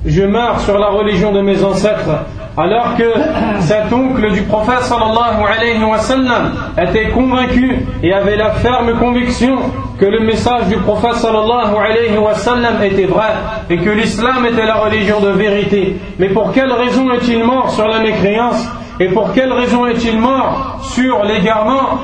Je 0.05 0.22
meurs 0.22 0.61
sur 0.61 0.79
la 0.79 0.88
religion 0.88 1.33
de 1.33 1.40
mes 1.40 1.62
ancêtres 1.62 2.24
alors 2.60 2.94
que 2.96 3.04
cet 3.60 3.92
oncle 3.92 4.30
du 4.32 4.42
prophète 4.42 4.82
sallallahu 4.82 5.42
alayhi 5.48 5.82
wa 5.82 5.98
sallam 5.98 6.52
était 6.80 7.08
convaincu 7.08 7.86
et 8.02 8.12
avait 8.12 8.36
la 8.36 8.50
ferme 8.52 8.98
conviction 8.98 9.56
que 9.98 10.04
le 10.04 10.20
message 10.20 10.66
du 10.68 10.76
prophète 10.76 11.14
sallallahu 11.14 11.74
alayhi 11.76 12.18
wa 12.18 12.34
sallam 12.34 12.82
était 12.82 13.06
vrai 13.06 13.32
et 13.70 13.78
que 13.78 13.90
l'islam 13.90 14.44
était 14.46 14.66
la 14.66 14.76
religion 14.76 15.20
de 15.20 15.30
vérité. 15.30 15.96
Mais 16.18 16.28
pour 16.28 16.52
quelle 16.52 16.72
raison 16.72 17.10
est-il 17.12 17.44
mort 17.44 17.70
sur 17.70 17.88
la 17.88 18.00
mécréance 18.00 18.62
et 18.98 19.08
pour 19.08 19.32
quelle 19.32 19.52
raison 19.52 19.86
est-il 19.86 20.18
mort 20.18 20.80
sur 20.82 21.24
l'égarement? 21.24 21.98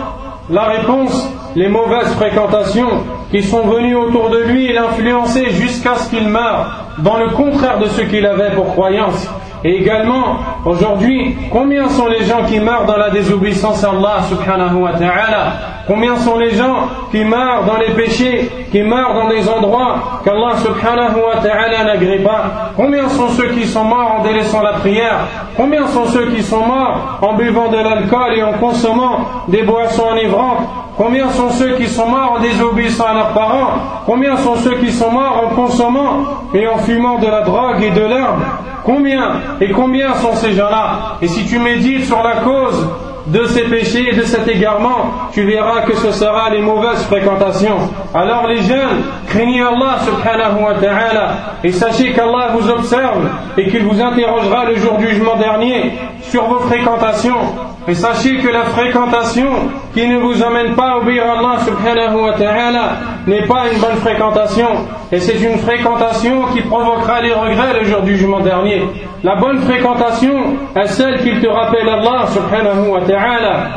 La 0.49 0.65
réponse, 0.65 1.29
les 1.55 1.69
mauvaises 1.69 2.15
fréquentations 2.15 3.03
qui 3.31 3.43
sont 3.43 3.63
venues 3.63 3.97
autour 3.97 4.31
de 4.31 4.39
lui 4.39 4.67
et 4.67 4.73
l'influencer 4.73 5.51
jusqu'à 5.51 5.97
ce 5.97 6.09
qu'il 6.09 6.29
meure 6.29 6.86
dans 6.99 7.19
le 7.19 7.31
contraire 7.31 7.79
de 7.79 7.87
ce 7.87 8.03
qu'il 8.03 8.25
avait 8.27 8.51
pour 8.51 8.73
croyance. 8.73 9.29
Et 9.65 9.79
également, 9.79 10.37
aujourd'hui, 10.65 11.35
combien 11.51 11.89
sont 11.89 12.07
les 12.07 12.25
gens 12.25 12.45
qui 12.47 12.61
meurent 12.61 12.85
dans 12.85 12.97
la 12.97 13.11
désobéissance 13.11 13.83
à 13.83 13.91
Allah 13.91 14.23
subhanahu 14.29 14.77
wa 14.77 14.93
ta'ala? 14.93 15.53
Combien 15.87 16.17
sont 16.17 16.39
les 16.39 16.51
gens 16.51 16.89
qui 17.11 17.25
meurent 17.25 17.65
dans 17.65 17.77
les 17.77 17.95
péchés, 17.95 18.51
qui 18.71 18.83
meurent 18.83 19.15
dans 19.15 19.29
des 19.29 19.49
endroits 19.49 20.21
qu'Allah 20.25 20.57
subhanahu 20.59 21.17
wa 21.17 21.41
ta'ala 21.43 21.85
n'agrée 21.85 22.19
pas? 22.19 22.73
Combien 22.77 23.09
sont 23.09 23.29
ceux 23.31 23.49
qui 23.49 23.65
sont 23.67 23.85
morts 23.85 24.19
en 24.21 24.23
délaissant 24.23 24.63
la 24.63 24.75
prière? 24.75 25.27
Combien 25.57 25.87
sont 25.89 26.07
ceux 26.07 26.27
qui 26.27 26.43
sont 26.43 26.65
morts 26.65 27.19
en 27.23 27.35
buvant 27.35 27.69
de 27.69 27.79
l'alcool 27.79 28.35
et 28.37 28.43
en 28.43 28.53
consommant 28.55 29.21
des 29.49 29.63
boissons 29.63 30.09
enivrantes? 30.13 30.69
Combien 30.97 31.29
sont 31.29 31.51
ceux 31.51 31.75
qui 31.77 31.87
sont 31.89 32.09
morts 32.09 32.37
en 32.39 32.41
désobéissant 32.41 33.07
à 33.07 33.15
leurs 33.15 33.33
parents? 33.33 33.71
Combien 34.07 34.37
sont 34.39 34.57
ceux 34.57 34.77
qui 34.77 34.91
sont 34.91 35.11
morts 35.11 35.45
en 35.45 35.55
consommant 35.55 36.25
et 36.55 36.67
en 36.67 36.79
fumant 36.87 37.19
de 37.19 37.27
la 37.27 37.43
drogue 37.43 37.83
et 37.83 37.91
de 37.91 38.01
l'herbe 38.01 38.41
Combien 38.85 39.41
et 39.61 39.71
combien 39.73 40.15
sont 40.15 40.35
ces 40.35 40.53
gens-là? 40.53 41.17
Et 41.21 41.27
si 41.27 41.45
tu 41.45 41.59
médites 41.59 42.05
sur 42.05 42.23
la 42.23 42.37
cause 42.37 42.87
de 43.27 43.45
ces 43.47 43.63
péchés 43.63 44.11
et 44.13 44.15
de 44.15 44.23
cet 44.23 44.47
égarement, 44.47 45.29
tu 45.33 45.43
verras 45.43 45.83
que 45.83 45.97
ce 45.97 46.13
sera 46.13 46.51
les 46.51 46.63
mauvaises 46.63 47.03
fréquentations. 47.07 47.79
Alors 48.15 48.47
les 48.47 48.63
jeunes, 48.63 49.03
craignez 49.27 49.61
Allah 49.61 49.99
subhanahu 50.05 50.63
wa 50.63 50.75
ta'ala 50.75 51.29
et 51.65 51.73
sachez 51.73 52.13
qu'Allah 52.13 52.51
vous 52.57 52.71
observe 52.71 53.29
et 53.59 53.69
qu'il 53.69 53.83
vous 53.83 54.01
interrogera 54.01 54.67
le 54.67 54.77
jour 54.77 54.97
du 54.99 55.09
jugement 55.09 55.37
dernier 55.37 55.93
sur 56.23 56.45
vos 56.45 56.61
fréquentations. 56.61 57.41
Et 57.89 57.95
sachez 57.95 58.39
que 58.39 58.49
la 58.49 58.65
fréquentation 58.65 59.49
qui 59.95 60.07
ne 60.09 60.19
vous 60.19 60.43
amène 60.43 60.75
pas 60.75 60.93
à 60.93 60.97
obéir 60.99 61.25
à 61.25 61.39
Allah 61.39 61.59
subhanahu 61.65 62.17
wa 62.21 62.33
ta'ala 62.33 62.93
n'est 63.27 63.47
pas 63.47 63.65
une 63.73 63.79
bonne 63.81 63.97
fréquentation. 63.97 64.69
Et 65.13 65.21
c'est 65.21 65.39
une 65.39 65.59
fréquentation 65.59 66.47
qui 66.53 66.63
provoquera 66.63 67.21
les 67.23 67.33
regrets 67.33 67.79
le 67.81 67.85
jour 67.85 68.03
du 68.03 68.17
jugement 68.17 68.41
dernier. 68.41 68.83
La 69.23 69.37
bonne 69.37 69.61
fréquentation 69.61 70.57
est 70.75 70.89
celle 70.89 71.21
qui 71.23 71.41
te 71.41 71.47
rappelle 71.47 71.89
Allah 71.89 72.27
subhanahu 72.33 72.89
wa 72.89 73.01
ta'ala 73.03 73.69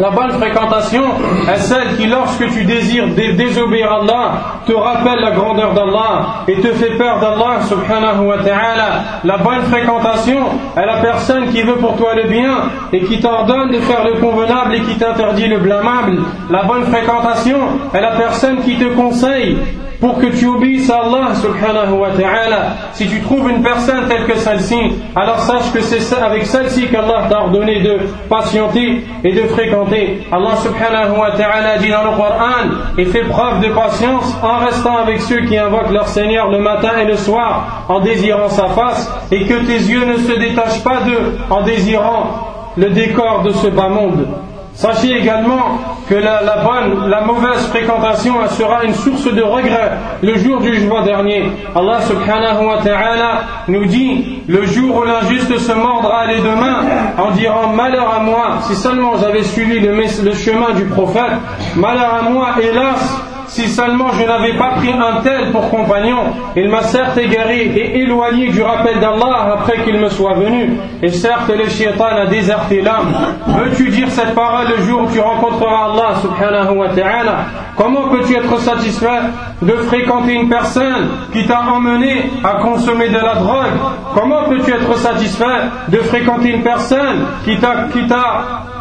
la 0.00 0.10
bonne 0.10 0.30
fréquentation 0.32 1.04
est 1.48 1.58
celle 1.58 1.96
qui, 1.96 2.06
lorsque 2.06 2.44
tu 2.48 2.64
désires 2.64 3.06
désobéir 3.14 3.92
à 3.92 4.00
Allah, 4.00 4.32
te 4.66 4.72
rappelle 4.72 5.20
la 5.20 5.30
grandeur 5.30 5.72
d'Allah 5.72 6.42
et 6.48 6.56
te 6.56 6.72
fait 6.72 6.96
peur 6.96 7.20
d'Allah 7.20 7.62
subhanahu 7.68 8.26
wa 8.26 8.38
ta'ala. 8.38 8.88
La 9.22 9.36
bonne 9.36 9.62
fréquentation 9.70 10.40
est 10.76 10.84
la 10.84 10.96
personne 10.96 11.46
qui 11.52 11.62
veut 11.62 11.76
pour 11.76 11.96
toi 11.96 12.14
le 12.16 12.24
bien 12.24 12.70
et 12.92 13.02
qui 13.04 13.20
t'ordonne 13.20 13.70
de 13.70 13.78
faire 13.78 14.04
le 14.04 14.20
convenable 14.20 14.74
et 14.74 14.80
qui 14.80 14.98
t'interdit 14.98 15.46
le 15.46 15.58
blâmable. 15.58 16.18
La 16.50 16.64
bonne 16.64 16.86
fréquentation 16.86 17.58
est 17.92 18.00
la 18.00 18.16
personne 18.16 18.62
qui 18.62 18.76
te 18.76 18.86
conseille 18.96 19.58
pour 20.04 20.18
que 20.18 20.26
tu 20.26 20.46
obéisses 20.46 20.90
à 20.90 20.96
Allah 20.96 21.34
subhanahu 21.34 21.94
wa 21.94 22.10
ta'ala. 22.10 22.76
Si 22.92 23.08
tu 23.08 23.22
trouves 23.22 23.48
une 23.48 23.62
personne 23.62 24.06
telle 24.06 24.26
que 24.26 24.36
celle-ci, 24.36 24.76
alors 25.16 25.38
sache 25.40 25.72
que 25.72 25.80
c'est 25.80 26.14
avec 26.14 26.44
celle-ci 26.44 26.88
qu'Allah 26.88 27.26
t'a 27.30 27.40
ordonné 27.40 27.80
de 27.80 28.00
patienter 28.28 29.02
et 29.24 29.32
de 29.32 29.44
fréquenter. 29.44 30.20
Allah 30.30 30.56
subhanahu 30.56 31.18
wa 31.18 31.30
ta'ala 31.30 31.78
dit 31.78 31.88
dans 31.88 32.04
le 32.04 32.16
Coran 32.18 32.98
et 32.98 33.06
fait 33.06 33.22
preuve 33.22 33.62
de 33.62 33.68
patience 33.72 34.36
en 34.42 34.58
restant 34.66 34.98
avec 34.98 35.22
ceux 35.22 35.40
qui 35.46 35.56
invoquent 35.56 35.92
leur 35.92 36.08
Seigneur 36.08 36.50
le 36.50 36.58
matin 36.58 36.98
et 37.00 37.06
le 37.06 37.16
soir 37.16 37.86
en 37.88 38.00
désirant 38.00 38.50
sa 38.50 38.68
face 38.68 39.10
et 39.32 39.46
que 39.46 39.54
tes 39.64 39.78
yeux 39.78 40.04
ne 40.04 40.18
se 40.18 40.38
détachent 40.38 40.84
pas 40.84 41.00
d'eux 41.06 41.38
en 41.48 41.62
désirant 41.62 42.72
le 42.76 42.90
décor 42.90 43.40
de 43.42 43.52
ce 43.52 43.68
bas 43.68 43.88
monde. 43.88 44.26
Sachez 44.74 45.12
également 45.18 45.78
que 46.08 46.16
la, 46.16 47.22
mauvaise 47.24 47.66
fréquentation 47.68 48.34
sera 48.48 48.84
une 48.84 48.92
source 48.92 49.32
de 49.32 49.42
regret 49.42 49.92
le 50.20 50.36
jour 50.36 50.60
du 50.60 50.74
jugement 50.74 51.02
dernier. 51.02 51.44
Allah 51.76 52.00
subhanahu 52.02 52.66
wa 52.66 52.78
ta'ala 52.82 53.40
nous 53.68 53.84
dit 53.84 54.42
le 54.48 54.66
jour 54.66 54.96
où 54.96 55.04
l'injuste 55.04 55.58
se 55.58 55.72
mordra 55.72 56.26
les 56.26 56.38
deux 56.38 56.56
mains 56.56 56.80
en 57.18 57.30
disant 57.30 57.68
malheur 57.68 58.14
à 58.16 58.20
moi 58.20 58.58
si 58.62 58.74
seulement 58.74 59.16
j'avais 59.16 59.44
suivi 59.44 59.78
le 59.78 60.34
chemin 60.34 60.74
du 60.74 60.84
prophète, 60.86 61.38
malheur 61.76 62.14
à 62.14 62.22
moi 62.28 62.48
hélas 62.60 63.23
si 63.54 63.68
seulement 63.68 64.10
je 64.14 64.24
n'avais 64.24 64.54
pas 64.54 64.70
pris 64.70 64.92
un 64.92 65.20
tel 65.22 65.52
pour 65.52 65.70
compagnon, 65.70 66.24
il 66.56 66.68
m'a 66.68 66.82
certes 66.82 67.16
égaré 67.18 67.60
et 67.60 68.00
éloigné 68.00 68.48
du 68.48 68.60
rappel 68.60 68.98
d'Allah 68.98 69.54
après 69.54 69.84
qu'il 69.84 69.96
me 69.96 70.08
soit 70.08 70.34
venu. 70.34 70.76
Et 71.00 71.10
certes, 71.10 71.52
le 71.56 71.68
shaitan 71.68 72.06
a 72.06 72.26
déserté 72.26 72.82
l'âme. 72.82 73.14
Veux-tu 73.46 73.90
dire 73.90 74.10
cette 74.10 74.34
parole 74.34 74.66
le 74.76 74.82
jour 74.82 75.02
où 75.02 75.12
tu 75.12 75.20
rencontreras 75.20 75.92
Allah 75.92 76.16
subhanahu 76.20 76.78
wa 76.78 76.88
ta'ala? 76.88 77.36
Comment 77.76 78.08
peux-tu 78.08 78.34
être 78.34 78.58
satisfait 78.58 79.20
de 79.62 79.72
fréquenter 79.72 80.32
une 80.32 80.48
personne 80.48 81.10
qui 81.32 81.46
t'a 81.46 81.60
emmené 81.60 82.24
à 82.42 82.54
consommer 82.60 83.08
de 83.08 83.18
la 83.18 83.36
drogue? 83.36 83.72
Comment 84.14 84.48
peux-tu 84.48 84.72
être 84.72 84.96
satisfait 84.98 85.44
de 85.88 85.98
fréquenter 85.98 86.50
une 86.50 86.62
personne 86.62 87.24
qui 87.44 87.56
t'a 87.58 87.86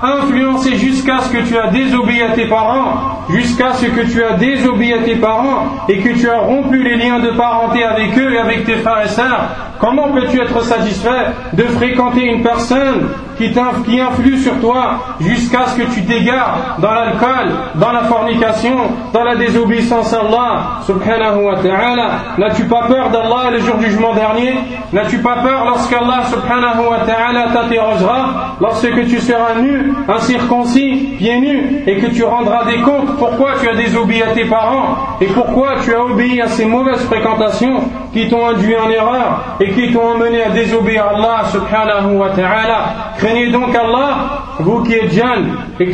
influencé 0.04 0.76
jusqu'à 0.78 1.20
ce 1.20 1.30
que 1.32 1.44
tu 1.48 1.58
as 1.58 1.68
désobéi 1.68 2.22
à 2.22 2.30
tes 2.34 2.48
parents, 2.48 3.24
jusqu'à 3.30 3.74
ce 3.74 3.86
que 3.86 4.02
tu 4.02 4.24
as 4.24 4.34
désobéi 4.34 4.63
à 4.64 5.04
tes 5.04 5.16
parents 5.16 5.86
et 5.90 6.00
que 6.00 6.10
tu 6.18 6.30
as 6.30 6.40
rompu 6.40 6.82
les 6.84 6.96
liens 6.98 7.20
de 7.20 7.32
parenté 7.32 7.84
avec 7.84 8.18
eux 8.18 8.34
et 8.34 8.38
avec 8.38 8.66
tes 8.66 8.76
frères 8.78 9.04
et 9.04 9.10
sœurs 9.10 9.50
Comment 9.80 10.12
peux-tu 10.12 10.40
être 10.42 10.64
satisfait 10.64 11.28
de 11.54 11.64
fréquenter 11.64 12.22
une 12.26 12.42
personne 12.42 13.10
qui, 13.38 13.52
qui 13.86 14.00
influe 14.00 14.38
sur 14.38 14.60
toi 14.60 15.00
jusqu'à 15.20 15.68
ce 15.68 15.82
que 15.82 15.94
tu 15.94 16.04
t'égares 16.04 16.78
dans 16.80 16.92
l'alcool, 16.92 17.52
dans 17.76 17.92
la 17.92 18.04
fornication, 18.04 18.76
dans 19.14 19.24
la 19.24 19.36
désobéissance 19.36 20.14
à 20.14 20.20
Allah 20.20 20.62
subhanahu 20.86 21.46
wa 21.46 21.56
ta'ala. 21.56 22.10
N'as-tu 22.38 22.66
pas 22.66 22.88
peur 22.88 23.10
d'Allah 23.10 23.52
le 23.52 23.60
jour 23.60 23.78
du 23.78 23.86
jugement 23.86 24.14
dernier? 24.14 24.54
N'as-tu 24.92 25.20
pas 25.20 25.38
peur 25.38 25.66
lorsqu'Allah 25.66 26.24
subhanahu 26.30 26.90
wa 26.90 27.00
ta'ala 27.06 27.48
t'interrogera? 27.54 28.56
Lorsque 28.60 29.08
tu 29.08 29.20
seras 29.20 29.56
nu, 29.62 29.94
incirconcis, 30.08 31.16
pieds 31.18 31.40
nus 31.40 31.84
et 31.88 31.98
que 31.98 32.08
tu 32.08 32.24
rendras 32.24 32.66
des 32.66 32.82
comptes 32.82 33.18
pourquoi 33.18 33.54
tu 33.62 33.70
as 33.70 33.76
désobéi 33.76 34.24
à 34.24 34.28
tes 34.28 34.46
parents? 34.46 34.96
Et 35.22 35.28
pourquoi 35.28 35.76
tu 35.84 35.94
as 35.94 36.04
obéi 36.04 36.42
à 36.42 36.48
ces 36.48 36.66
mauvaises 36.66 37.04
fréquentations 37.06 37.82
qui 38.14 38.30
t'ont 38.30 38.46
induit 38.46 38.76
en 38.76 38.90
erreur 38.90 39.58
et 39.60 39.72
qui 39.72 39.92
t'ont 39.92 40.14
amené 40.16 40.44
à 40.44 40.50
désobéir 40.50 41.06
à 41.06 41.16
Allah 41.16 41.44
subhanahu 41.52 42.18
wa 42.18 42.30
ta'ala? 42.30 42.86
Craignez 43.24 43.52
donc 43.52 43.74
Allah, 43.74 44.44
vous 44.60 44.84
qui 44.84 44.96
êtes 44.96 45.14
jeunes, 45.14 45.56
et, 45.80 45.92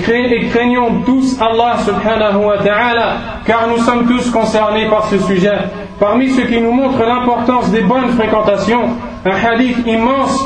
craignons 0.48 1.02
tous 1.06 1.39
Allah 1.39 1.78
subhanahu 1.86 2.44
wa 2.44 2.58
ta'ala, 2.58 3.18
car 3.46 3.68
nous 3.68 3.78
sommes 3.84 4.08
tous 4.08 4.32
concernés 4.32 4.88
par 4.89 5.08
ce 5.10 5.20
sujet. 5.20 5.60
Parmi 6.00 6.30
ceux 6.30 6.46
qui 6.46 6.60
nous 6.60 6.72
montrent 6.72 7.06
l'importance 7.06 7.70
des 7.70 7.82
bonnes 7.82 8.10
fréquentations, 8.18 8.82
un 9.26 9.46
hadith 9.46 9.78
immense 9.86 10.44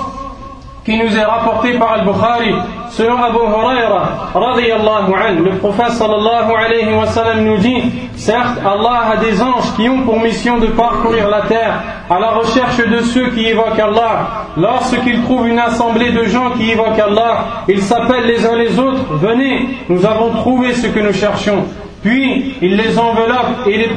qui 0.86 0.98
nous 0.98 1.17
est 1.17 1.24
rapporté 1.24 1.78
par 1.78 1.93
Al-Bukhari, 1.93 2.54
selon 2.89 3.17
Abu 3.24 3.38
Huraira, 3.38 4.32
le 4.36 5.58
prophète 5.58 5.91
sallallahu 5.91 6.52
alayhi 6.54 6.93
wa 6.93 7.06
sallam 7.06 7.46
nous 7.46 7.58
dit, 7.58 7.84
certes, 8.15 8.60
Allah 8.65 9.13
a 9.13 9.17
des 9.17 9.41
anges 9.41 9.74
qui 9.78 9.88
ont 9.88 10.02
pour 10.02 10.19
mission 10.19 10.58
de 10.58 10.67
parcourir 10.67 11.30
la 11.30 11.43
terre 11.43 11.80
à 12.10 12.19
la 12.19 12.32
recherche 12.32 12.78
de 12.78 13.00
ceux 13.00 13.30
qui 13.30 13.46
évoquent 13.46 13.80
Allah. 13.80 14.46
Lorsqu'ils 14.58 15.24
trouvent 15.24 15.48
une 15.48 15.60
assemblée 15.60 16.12
de 16.12 16.26
gens 16.26 16.52
qui 16.58 16.72
évoquent 16.72 17.00
Allah, 17.00 17.46
ils 17.69 17.82
s'appellent 17.82 18.28
les 18.28 18.46
uns 18.46 18.56
les 18.56 18.78
autres, 18.78 19.06
venez, 19.13 19.69
nous 19.88 20.06
avons 20.06 20.32
trouvé 20.32 20.74
ce 20.74 20.88
que 20.88 21.00
nous 21.00 21.13
cherchions. 21.13 21.63
Puis, 22.04 22.56
ils 22.62 22.76
les 22.76 23.00
enveloppent 23.00 23.65
et 23.65 23.78
les 23.78 23.89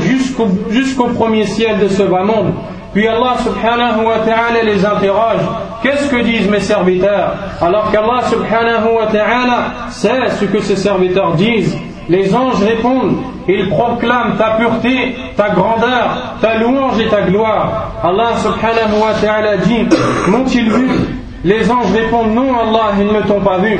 jusqu'au 0.00 0.48
jusqu'au 0.70 1.08
premier 1.08 1.44
ciel 1.44 1.78
de 1.78 1.88
ce 1.88 2.02
bas 2.04 2.22
monde. 2.22 2.54
Puis 2.94 3.06
Allah 3.06 3.36
subhanahu 3.38 4.04
wa 4.04 4.18
ta'ala 4.24 4.62
les 4.64 4.84
interroge. 4.84 5.42
Qu'est-ce 5.82 6.10
que 6.10 6.22
disent 6.22 6.48
mes 6.48 6.60
serviteurs 6.60 7.34
Alors 7.60 7.90
qu'Allah 7.90 8.22
subhanahu 8.28 8.96
wa 8.98 9.06
ta'ala 9.06 9.88
sait 9.88 10.28
ce 10.38 10.44
que 10.44 10.60
ses 10.60 10.76
serviteurs 10.76 11.34
disent. 11.34 11.76
Les 12.08 12.34
anges 12.34 12.62
répondent, 12.62 13.16
ils 13.48 13.68
proclament 13.68 14.36
ta 14.36 14.56
pureté, 14.58 15.14
ta 15.36 15.50
grandeur, 15.50 16.34
ta 16.40 16.58
louange 16.58 17.00
et 17.00 17.06
ta 17.06 17.22
gloire. 17.22 17.92
Allah 18.02 18.36
subhanahu 18.42 19.00
wa 19.00 19.14
ta'ala 19.20 19.56
dit, 19.58 19.86
m'ont-ils 20.28 20.70
vu? 20.70 20.88
Les 21.44 21.70
anges 21.70 21.92
répondent, 21.92 22.34
non 22.34 22.52
Allah, 22.52 22.92
ils 22.98 23.06
ne 23.06 23.22
t'ont 23.22 23.40
pas 23.40 23.58
vu. 23.58 23.78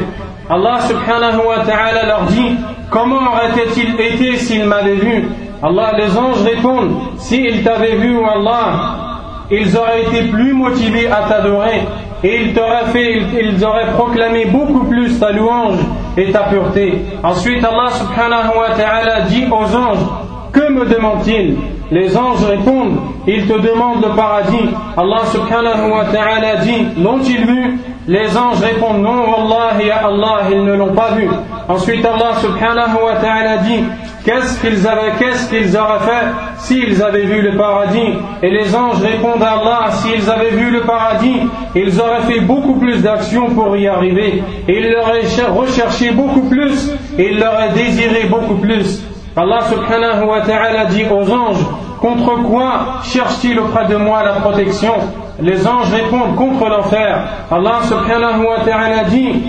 Allah 0.48 0.78
subhanahu 0.88 1.46
wa 1.46 1.64
ta'ala 1.66 2.06
leur 2.06 2.22
dit, 2.22 2.54
comment 2.90 3.32
aurait-il 3.32 4.00
été 4.00 4.36
s'ils 4.36 4.64
m'avaient 4.64 4.94
vu? 4.94 5.28
Allah, 5.62 5.92
les 5.98 6.16
anges 6.16 6.42
répondent, 6.42 6.98
s'ils 7.18 7.62
t'avaient 7.62 7.96
vu, 7.96 8.16
Allah, 8.24 9.10
ils 9.50 9.76
auraient 9.76 10.02
été 10.02 10.22
plus 10.28 10.52
motivés 10.52 11.08
à 11.08 11.28
t'adorer 11.28 11.82
et 12.22 12.42
ils 12.42 12.54
fait, 12.92 13.22
ils 13.40 13.64
auraient 13.64 13.92
proclamé 13.96 14.44
beaucoup 14.46 14.84
plus 14.84 15.18
ta 15.18 15.32
louange 15.32 15.78
et 16.16 16.30
ta 16.30 16.40
pureté. 16.40 17.00
Ensuite, 17.22 17.64
Allah 17.64 17.90
subhanahu 17.92 18.58
wa 18.58 18.74
ta'ala 18.76 19.22
dit 19.22 19.44
aux 19.50 19.74
anges, 19.76 20.06
que 20.52 20.70
me 20.70 20.84
demandent-ils? 20.84 21.56
Les 21.90 22.16
anges 22.16 22.44
répondent, 22.44 22.98
ils 23.26 23.46
te 23.46 23.54
demandent 23.54 24.02
le 24.04 24.14
paradis. 24.14 24.68
Allah 24.96 25.22
subhanahu 25.32 25.90
wa 25.90 26.04
ta'ala 26.12 26.56
dit, 26.56 26.86
l'ont-ils 27.02 27.44
vu 27.46 27.78
Les 28.06 28.36
anges 28.36 28.60
répondent, 28.60 29.02
non, 29.02 29.22
Allah 29.34 29.82
ya 29.82 30.06
Allah, 30.06 30.40
ils 30.52 30.62
ne 30.64 30.74
l'ont 30.74 30.94
pas 30.94 31.12
vu. 31.16 31.28
Ensuite, 31.68 32.04
Allah 32.04 32.34
subhanahu 32.40 32.96
wa 33.04 33.16
ta'ala 33.20 33.56
dit, 33.58 33.82
Qu'est-ce 34.24 34.61
qu'ils 34.61 34.87
auraient 34.87 35.12
fait 35.18 36.26
s'ils 36.59 37.02
avaient 37.02 37.24
vu 37.24 37.40
le 37.40 37.56
paradis? 37.56 38.18
Et 38.42 38.50
les 38.50 38.74
anges 38.76 39.00
répondent 39.00 39.42
à 39.42 39.52
Allah, 39.52 39.90
s'ils 39.92 40.30
avaient 40.30 40.50
vu 40.50 40.70
le 40.70 40.83
paradis, 40.83 41.40
ils 41.74 42.00
auraient 42.00 42.22
fait 42.22 42.40
beaucoup 42.40 42.74
plus 42.74 43.02
d'actions 43.02 43.50
pour 43.50 43.76
y 43.76 43.88
arriver. 43.88 44.42
Ils 44.68 44.90
l'auraient 44.90 45.22
recherché 45.48 46.11
beaucoup 46.11 46.42
plus, 46.42 46.92
ils 47.18 47.38
l'auraient 47.38 47.72
désiré 47.74 48.24
beaucoup 48.24 48.56
plus. 48.56 49.02
Allah 49.37 49.61
subhanahu 49.70 50.24
wa 50.26 50.40
ta'ala 50.42 50.85
dit 50.87 51.04
aux 51.11 51.30
anges, 51.33 51.64
contre 52.00 52.42
quoi 52.42 53.00
cherchent-ils 53.04 53.59
auprès 53.59 53.87
de 53.87 53.96
moi 53.96 54.22
la 54.22 54.33
protection? 54.33 54.94
Les 55.40 55.66
anges 55.66 55.92
répondent 55.92 56.35
contre 56.35 56.68
l'enfer. 56.68 57.24
Allah 57.50 57.78
subhanahu 57.85 58.44
wa 58.44 58.64
ta'ala 58.66 59.04
dit, 59.04 59.42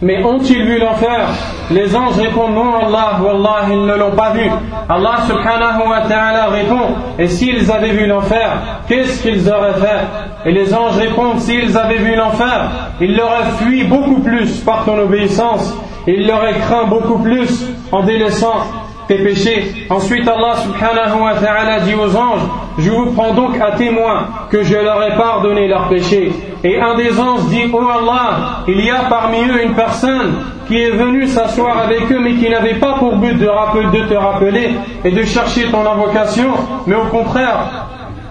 mais 0.00 0.22
ont-ils 0.22 0.64
vu 0.64 0.78
l'enfer? 0.78 1.28
Les 1.70 1.94
anges 1.96 2.16
répondent 2.16 2.54
non, 2.54 2.86
Allah, 2.86 3.18
Wallah, 3.20 3.66
ils 3.70 3.84
ne 3.84 3.94
l'ont 3.94 4.12
pas 4.12 4.30
vu. 4.30 4.48
Allah 4.88 5.16
subhanahu 5.26 5.88
wa 5.88 6.00
ta'ala 6.08 6.46
répond, 6.46 6.94
et 7.18 7.26
s'ils 7.26 7.70
avaient 7.70 7.90
vu 7.90 8.06
l'enfer, 8.06 8.58
qu'est-ce 8.86 9.22
qu'ils 9.22 9.50
auraient 9.50 9.74
fait? 9.74 10.48
Et 10.48 10.52
les 10.52 10.72
anges 10.72 10.96
répondent, 10.96 11.40
s'ils 11.40 11.76
avaient 11.76 11.98
vu 11.98 12.14
l'enfer, 12.14 12.70
ils 13.00 13.16
l'auraient 13.16 13.50
fui 13.58 13.84
beaucoup 13.84 14.20
plus 14.20 14.60
par 14.60 14.84
ton 14.84 14.98
obéissance, 14.98 15.74
ils 16.06 16.26
l'auraient 16.26 16.58
craint 16.60 16.84
beaucoup 16.84 17.18
plus 17.18 17.66
en 17.90 18.02
délaissant 18.02 18.60
tes 19.08 19.18
péchés. 19.18 19.86
Ensuite, 19.88 20.28
Allah 20.28 20.56
subhanahu 20.62 21.22
wa 21.22 21.34
ta'ala 21.34 21.80
dit 21.80 21.94
aux 21.94 22.14
anges, 22.14 22.42
je 22.78 22.90
vous 22.90 23.06
prends 23.12 23.32
donc 23.32 23.58
à 23.60 23.72
témoin 23.72 24.28
que 24.50 24.62
je 24.62 24.76
leur 24.76 25.02
ai 25.02 25.16
pardonné 25.16 25.66
leurs 25.66 25.88
péchés. 25.88 26.30
Et 26.62 26.78
un 26.78 26.94
des 26.94 27.18
anges 27.18 27.46
dit, 27.48 27.64
oh 27.72 27.80
Allah, 27.80 28.64
il 28.68 28.84
y 28.84 28.90
a 28.90 29.04
parmi 29.08 29.38
eux 29.38 29.64
une 29.64 29.74
personne 29.74 30.34
qui 30.68 30.76
est 30.82 30.90
venue 30.90 31.26
s'asseoir 31.26 31.78
avec 31.78 32.12
eux, 32.12 32.20
mais 32.20 32.34
qui 32.34 32.50
n'avait 32.50 32.74
pas 32.74 32.94
pour 32.98 33.16
but 33.16 33.34
de, 33.38 33.46
de 33.46 34.08
te 34.08 34.14
rappeler 34.14 34.72
et 35.04 35.10
de 35.10 35.22
chercher 35.22 35.70
ton 35.70 35.80
invocation, 35.80 36.50
mais 36.86 36.94
au 36.94 37.06
contraire, 37.06 37.86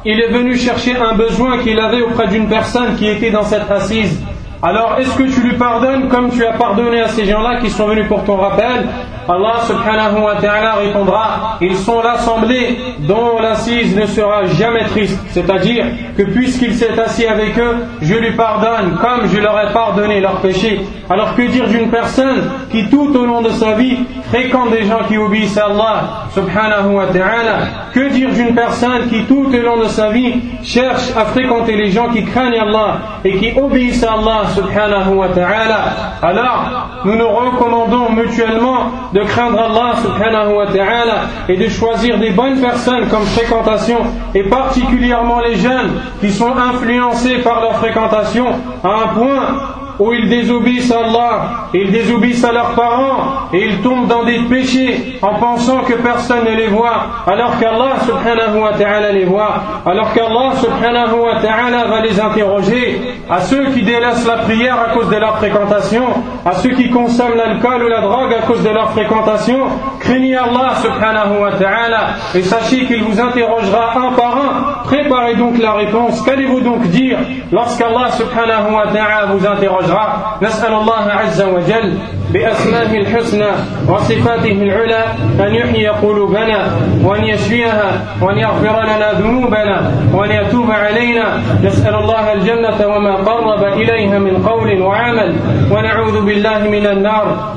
il 0.06 0.22
est 0.22 0.30
venu 0.30 0.56
chercher 0.56 0.96
un 0.96 1.16
besoin 1.16 1.58
qu'il 1.58 1.80
avait 1.80 2.02
auprès 2.02 2.28
d'une 2.28 2.48
personne 2.48 2.96
qui 2.96 3.08
était 3.08 3.32
dans 3.32 3.44
cette 3.44 3.70
assise. 3.72 4.22
Alors, 4.62 4.96
est-ce 5.00 5.16
que 5.16 5.24
tu 5.24 5.42
lui 5.42 5.54
pardonnes 5.58 6.08
comme 6.08 6.30
tu 6.30 6.46
as 6.46 6.54
pardonné 6.54 7.02
à 7.02 7.08
ces 7.08 7.26
gens-là 7.26 7.60
qui 7.60 7.70
sont 7.70 7.88
venus 7.88 8.08
pour 8.08 8.24
ton 8.24 8.38
rappel? 8.38 8.88
Allah 9.30 9.60
subhanahu 9.68 10.24
wa 10.24 10.36
ta'ala 10.36 10.76
répondra 10.76 11.58
Ils 11.60 11.76
sont 11.76 12.02
l'assemblée 12.02 12.78
dont 13.00 13.40
l'assise 13.42 13.96
ne 13.96 14.06
sera 14.06 14.46
jamais 14.46 14.86
triste. 14.86 15.20
C'est-à-dire 15.30 15.86
que 16.18 16.24
puisqu'il 16.24 16.74
s'est 16.74 16.98
assis 16.98 17.26
avec 17.26 17.58
eux, 17.60 17.76
je 18.02 18.16
lui 18.16 18.32
pardonne 18.32 18.98
comme 19.02 19.28
je 19.28 19.40
leur 19.40 19.60
ai 19.60 19.74
pardonné 19.74 20.22
leurs 20.22 20.40
péchés. 20.40 20.82
Alors 21.10 21.36
que 21.36 21.42
dire 21.42 21.68
d'une 21.68 21.90
personne 21.90 22.44
qui 22.72 22.86
tout 22.90 23.14
au 23.16 23.26
long 23.26 23.42
de 23.42 23.50
sa 23.50 23.74
vie 23.74 23.98
fréquente 24.30 24.72
des 24.72 24.84
gens 24.84 25.00
qui 25.08 25.18
obéissent 25.18 25.58
à 25.58 25.66
Allah 25.66 26.04
subhanahu 26.34 26.96
wa 26.96 27.08
ta'ala? 27.08 27.58
Que 27.94 28.10
dire 28.10 28.32
d'une 28.32 28.54
personne 28.56 29.08
qui 29.10 29.24
tout 29.24 29.48
au 29.54 29.62
long 29.62 29.78
de 29.78 29.88
sa 29.88 30.10
vie 30.10 30.36
cherche 30.64 31.12
à 31.18 31.26
fréquenter 31.26 31.76
les 31.76 31.92
gens 31.92 32.10
qui 32.10 32.24
craignent 32.24 32.60
Allah 32.60 32.98
et 33.24 33.38
qui 33.38 33.60
obéissent 33.60 34.04
à 34.04 34.14
Allah 34.14 34.48
subhanahu 34.56 35.16
wa 35.16 35.28
ta'ala? 35.30 35.80
Alors 36.22 36.90
nous 37.06 37.16
nous 37.16 37.28
recommandons 37.28 38.12
mutuellement 38.12 38.92
craindre 39.24 39.60
Allah 39.60 39.96
subhanahu 40.04 40.56
wa 40.56 40.66
ta'ala 40.68 41.16
et 41.50 41.58
de 41.58 41.68
choisir 41.70 42.18
des 42.20 42.32
bonnes 42.32 42.60
personnes 42.60 43.08
comme 43.10 43.26
fréquentation 43.26 43.98
et 44.36 44.44
particulièrement 44.44 45.40
les 45.42 45.56
jeunes 45.56 45.92
qui 46.22 46.32
sont 46.32 46.54
influencés 46.56 47.40
par 47.40 47.62
leur 47.62 47.78
fréquentation 47.78 48.48
à 48.84 48.88
un 48.88 49.08
point 49.14 49.77
où 50.00 50.14
ils 50.14 50.30
désobéissent 50.30 50.92
à 50.92 51.00
Allah, 51.00 51.70
ils 51.74 51.92
désobéissent 51.92 52.44
à 52.44 52.52
leurs 52.52 52.72
parents 52.76 53.50
et 53.54 53.66
ils 53.66 53.82
tombent 53.82 54.08
dans 54.08 54.24
des 54.24 54.40
péchés 54.50 55.20
en 55.22 55.36
pensant 55.36 55.80
que 55.82 55.94
personne 55.94 56.46
ne 56.46 56.56
les 56.56 56.68
voit, 56.68 57.08
alors 57.26 57.58
qu'Allah 57.60 57.96
subhanahu 58.06 58.62
wa 58.62 58.74
ta'ala 58.74 59.12
les 59.12 59.26
voit, 59.26 59.56
alors 59.86 60.14
qu'Allah 60.14 60.52
subhanahu 60.62 61.20
wa 61.20 61.42
ta'ala 61.42 61.86
va 61.86 62.02
les 62.02 62.20
interroger, 62.20 63.02
à 63.30 63.42
ceux 63.42 63.66
qui 63.72 63.84
délaissent 63.84 64.28
la 64.28 64.38
prière 64.38 64.78
à 64.80 64.94
cause 64.94 65.10
de 65.10 65.16
leur 65.18 65.38
fréquentation, 65.38 66.04
à 66.46 66.54
ceux 66.54 66.72
qui 66.72 66.90
consomment 66.90 67.36
l'alcool 67.36 67.84
ou 67.84 67.88
la 67.88 68.02
drogue 68.02 68.34
à 68.34 68.46
cause 68.46 68.64
de 68.64 68.70
leur 68.70 68.92
fréquentation, 68.92 69.68
craignez 70.00 70.38
Allah 70.38 70.76
subhanahu 70.82 71.42
wa 71.42 71.52
ta'ala 71.54 72.08
et 72.36 72.42
sachez 72.42 72.86
qu'il 72.86 73.04
vous 73.04 73.20
interrogera 73.20 73.98
un 73.98 74.12
par 74.14 74.38
un. 74.38 74.84
Préparez 74.84 75.36
donc 75.36 75.58
la 75.58 75.74
réponse. 75.74 76.22
Qu'allez-vous 76.22 76.62
donc 76.62 76.88
dire 76.88 77.18
lorsqu'Allah 77.52 78.12
subhanahu 78.12 78.74
wa 78.74 78.88
ta'ala 78.94 79.26
vous 79.34 79.46
interroge 79.46 79.87
الأجر 79.88 80.38
نسأل 80.42 80.74
الله 80.74 81.04
عز 81.12 81.42
وجل 81.42 81.94
بأسمائه 82.34 82.98
الحسنى 82.98 83.52
وصفاته 83.90 84.52
العلى 84.52 85.04
أن 85.40 85.56
يحيي 85.56 85.88
قلوبنا 85.88 86.72
وأن 87.04 87.24
يشفيها 87.24 87.92
وأن 88.22 88.38
يغفر 88.38 88.84
لنا 88.84 89.12
ذنوبنا 89.12 89.92
وأن 90.14 90.32
يتوب 90.32 90.72
علينا. 90.72 91.40
نسأل 91.64 91.96
الله 91.96 92.34
الجنة 92.34 92.88
وما 92.88 93.16
قرب 93.16 93.64
إليها 93.64 94.20
من 94.20 94.44
قول 94.48 94.82
وعمل. 94.82 95.36
ونعوذ 95.72 96.26
بالله 96.26 96.60
من 96.60 96.86
النار. 96.88 97.54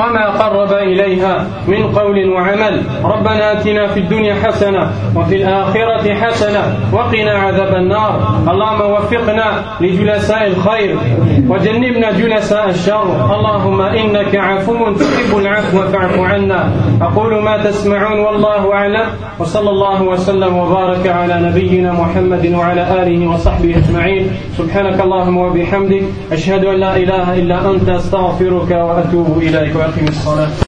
وما 0.00 0.26
قرب 0.26 0.72
إليها 0.72 1.46
من 1.68 1.92
قول 1.98 2.28
وعمل. 2.28 2.82
ربنا 3.04 3.52
آتنا 3.52 3.86
في 3.86 4.00
الدنيا 4.00 4.34
حسنة 4.34 4.90
وفي 5.16 5.36
الآخرة 5.36 6.14
حسنة 6.14 6.62
وقنا 6.92 7.30
عذاب 7.30 7.74
النار. 7.74 8.14
اللهم 8.50 8.80
وفقنا 8.80 9.62
لجلساء 9.80 10.46
الخير 10.46 10.96
وجنبنا 11.48 12.10
جلساء 12.10 12.68
الشر. 12.70 13.34
اللهم 13.36 13.80
إنك 13.80 14.36
عفو 14.36 14.92
تحب 14.92 15.38
العفو 15.38 15.78
فاعف 15.92 16.18
عنا. 16.18 16.72
أقول 17.02 17.42
ما 17.42 17.56
تسمعون 17.56 18.18
والله 18.20 18.74
أعلم. 18.74 19.06
وصلى 19.38 19.70
الله 19.70 20.02
وسلم 20.02 20.56
وبارك 20.56 21.06
على 21.06 21.34
نبينا 21.48 21.92
محمد 21.92 22.54
وعلى 22.54 22.82
آله 23.02 23.30
وصحبه 23.30 23.76
أجمعين. 23.76 24.30
سبحانك 24.58 25.00
اللهم 25.00 25.36
وبحمدك. 25.36 26.02
أشهد 26.32 26.64
أن 26.64 26.76
لا 26.80 26.96
إله 26.96 27.34
إلا 27.34 27.70
أنت. 27.70 27.88
أستغفرك 27.88 28.70
وأتوب 28.70 29.38
إليك. 29.42 29.74
up 29.90 29.98
in 29.98 30.06
his 30.06 30.24
honor. 30.24 30.50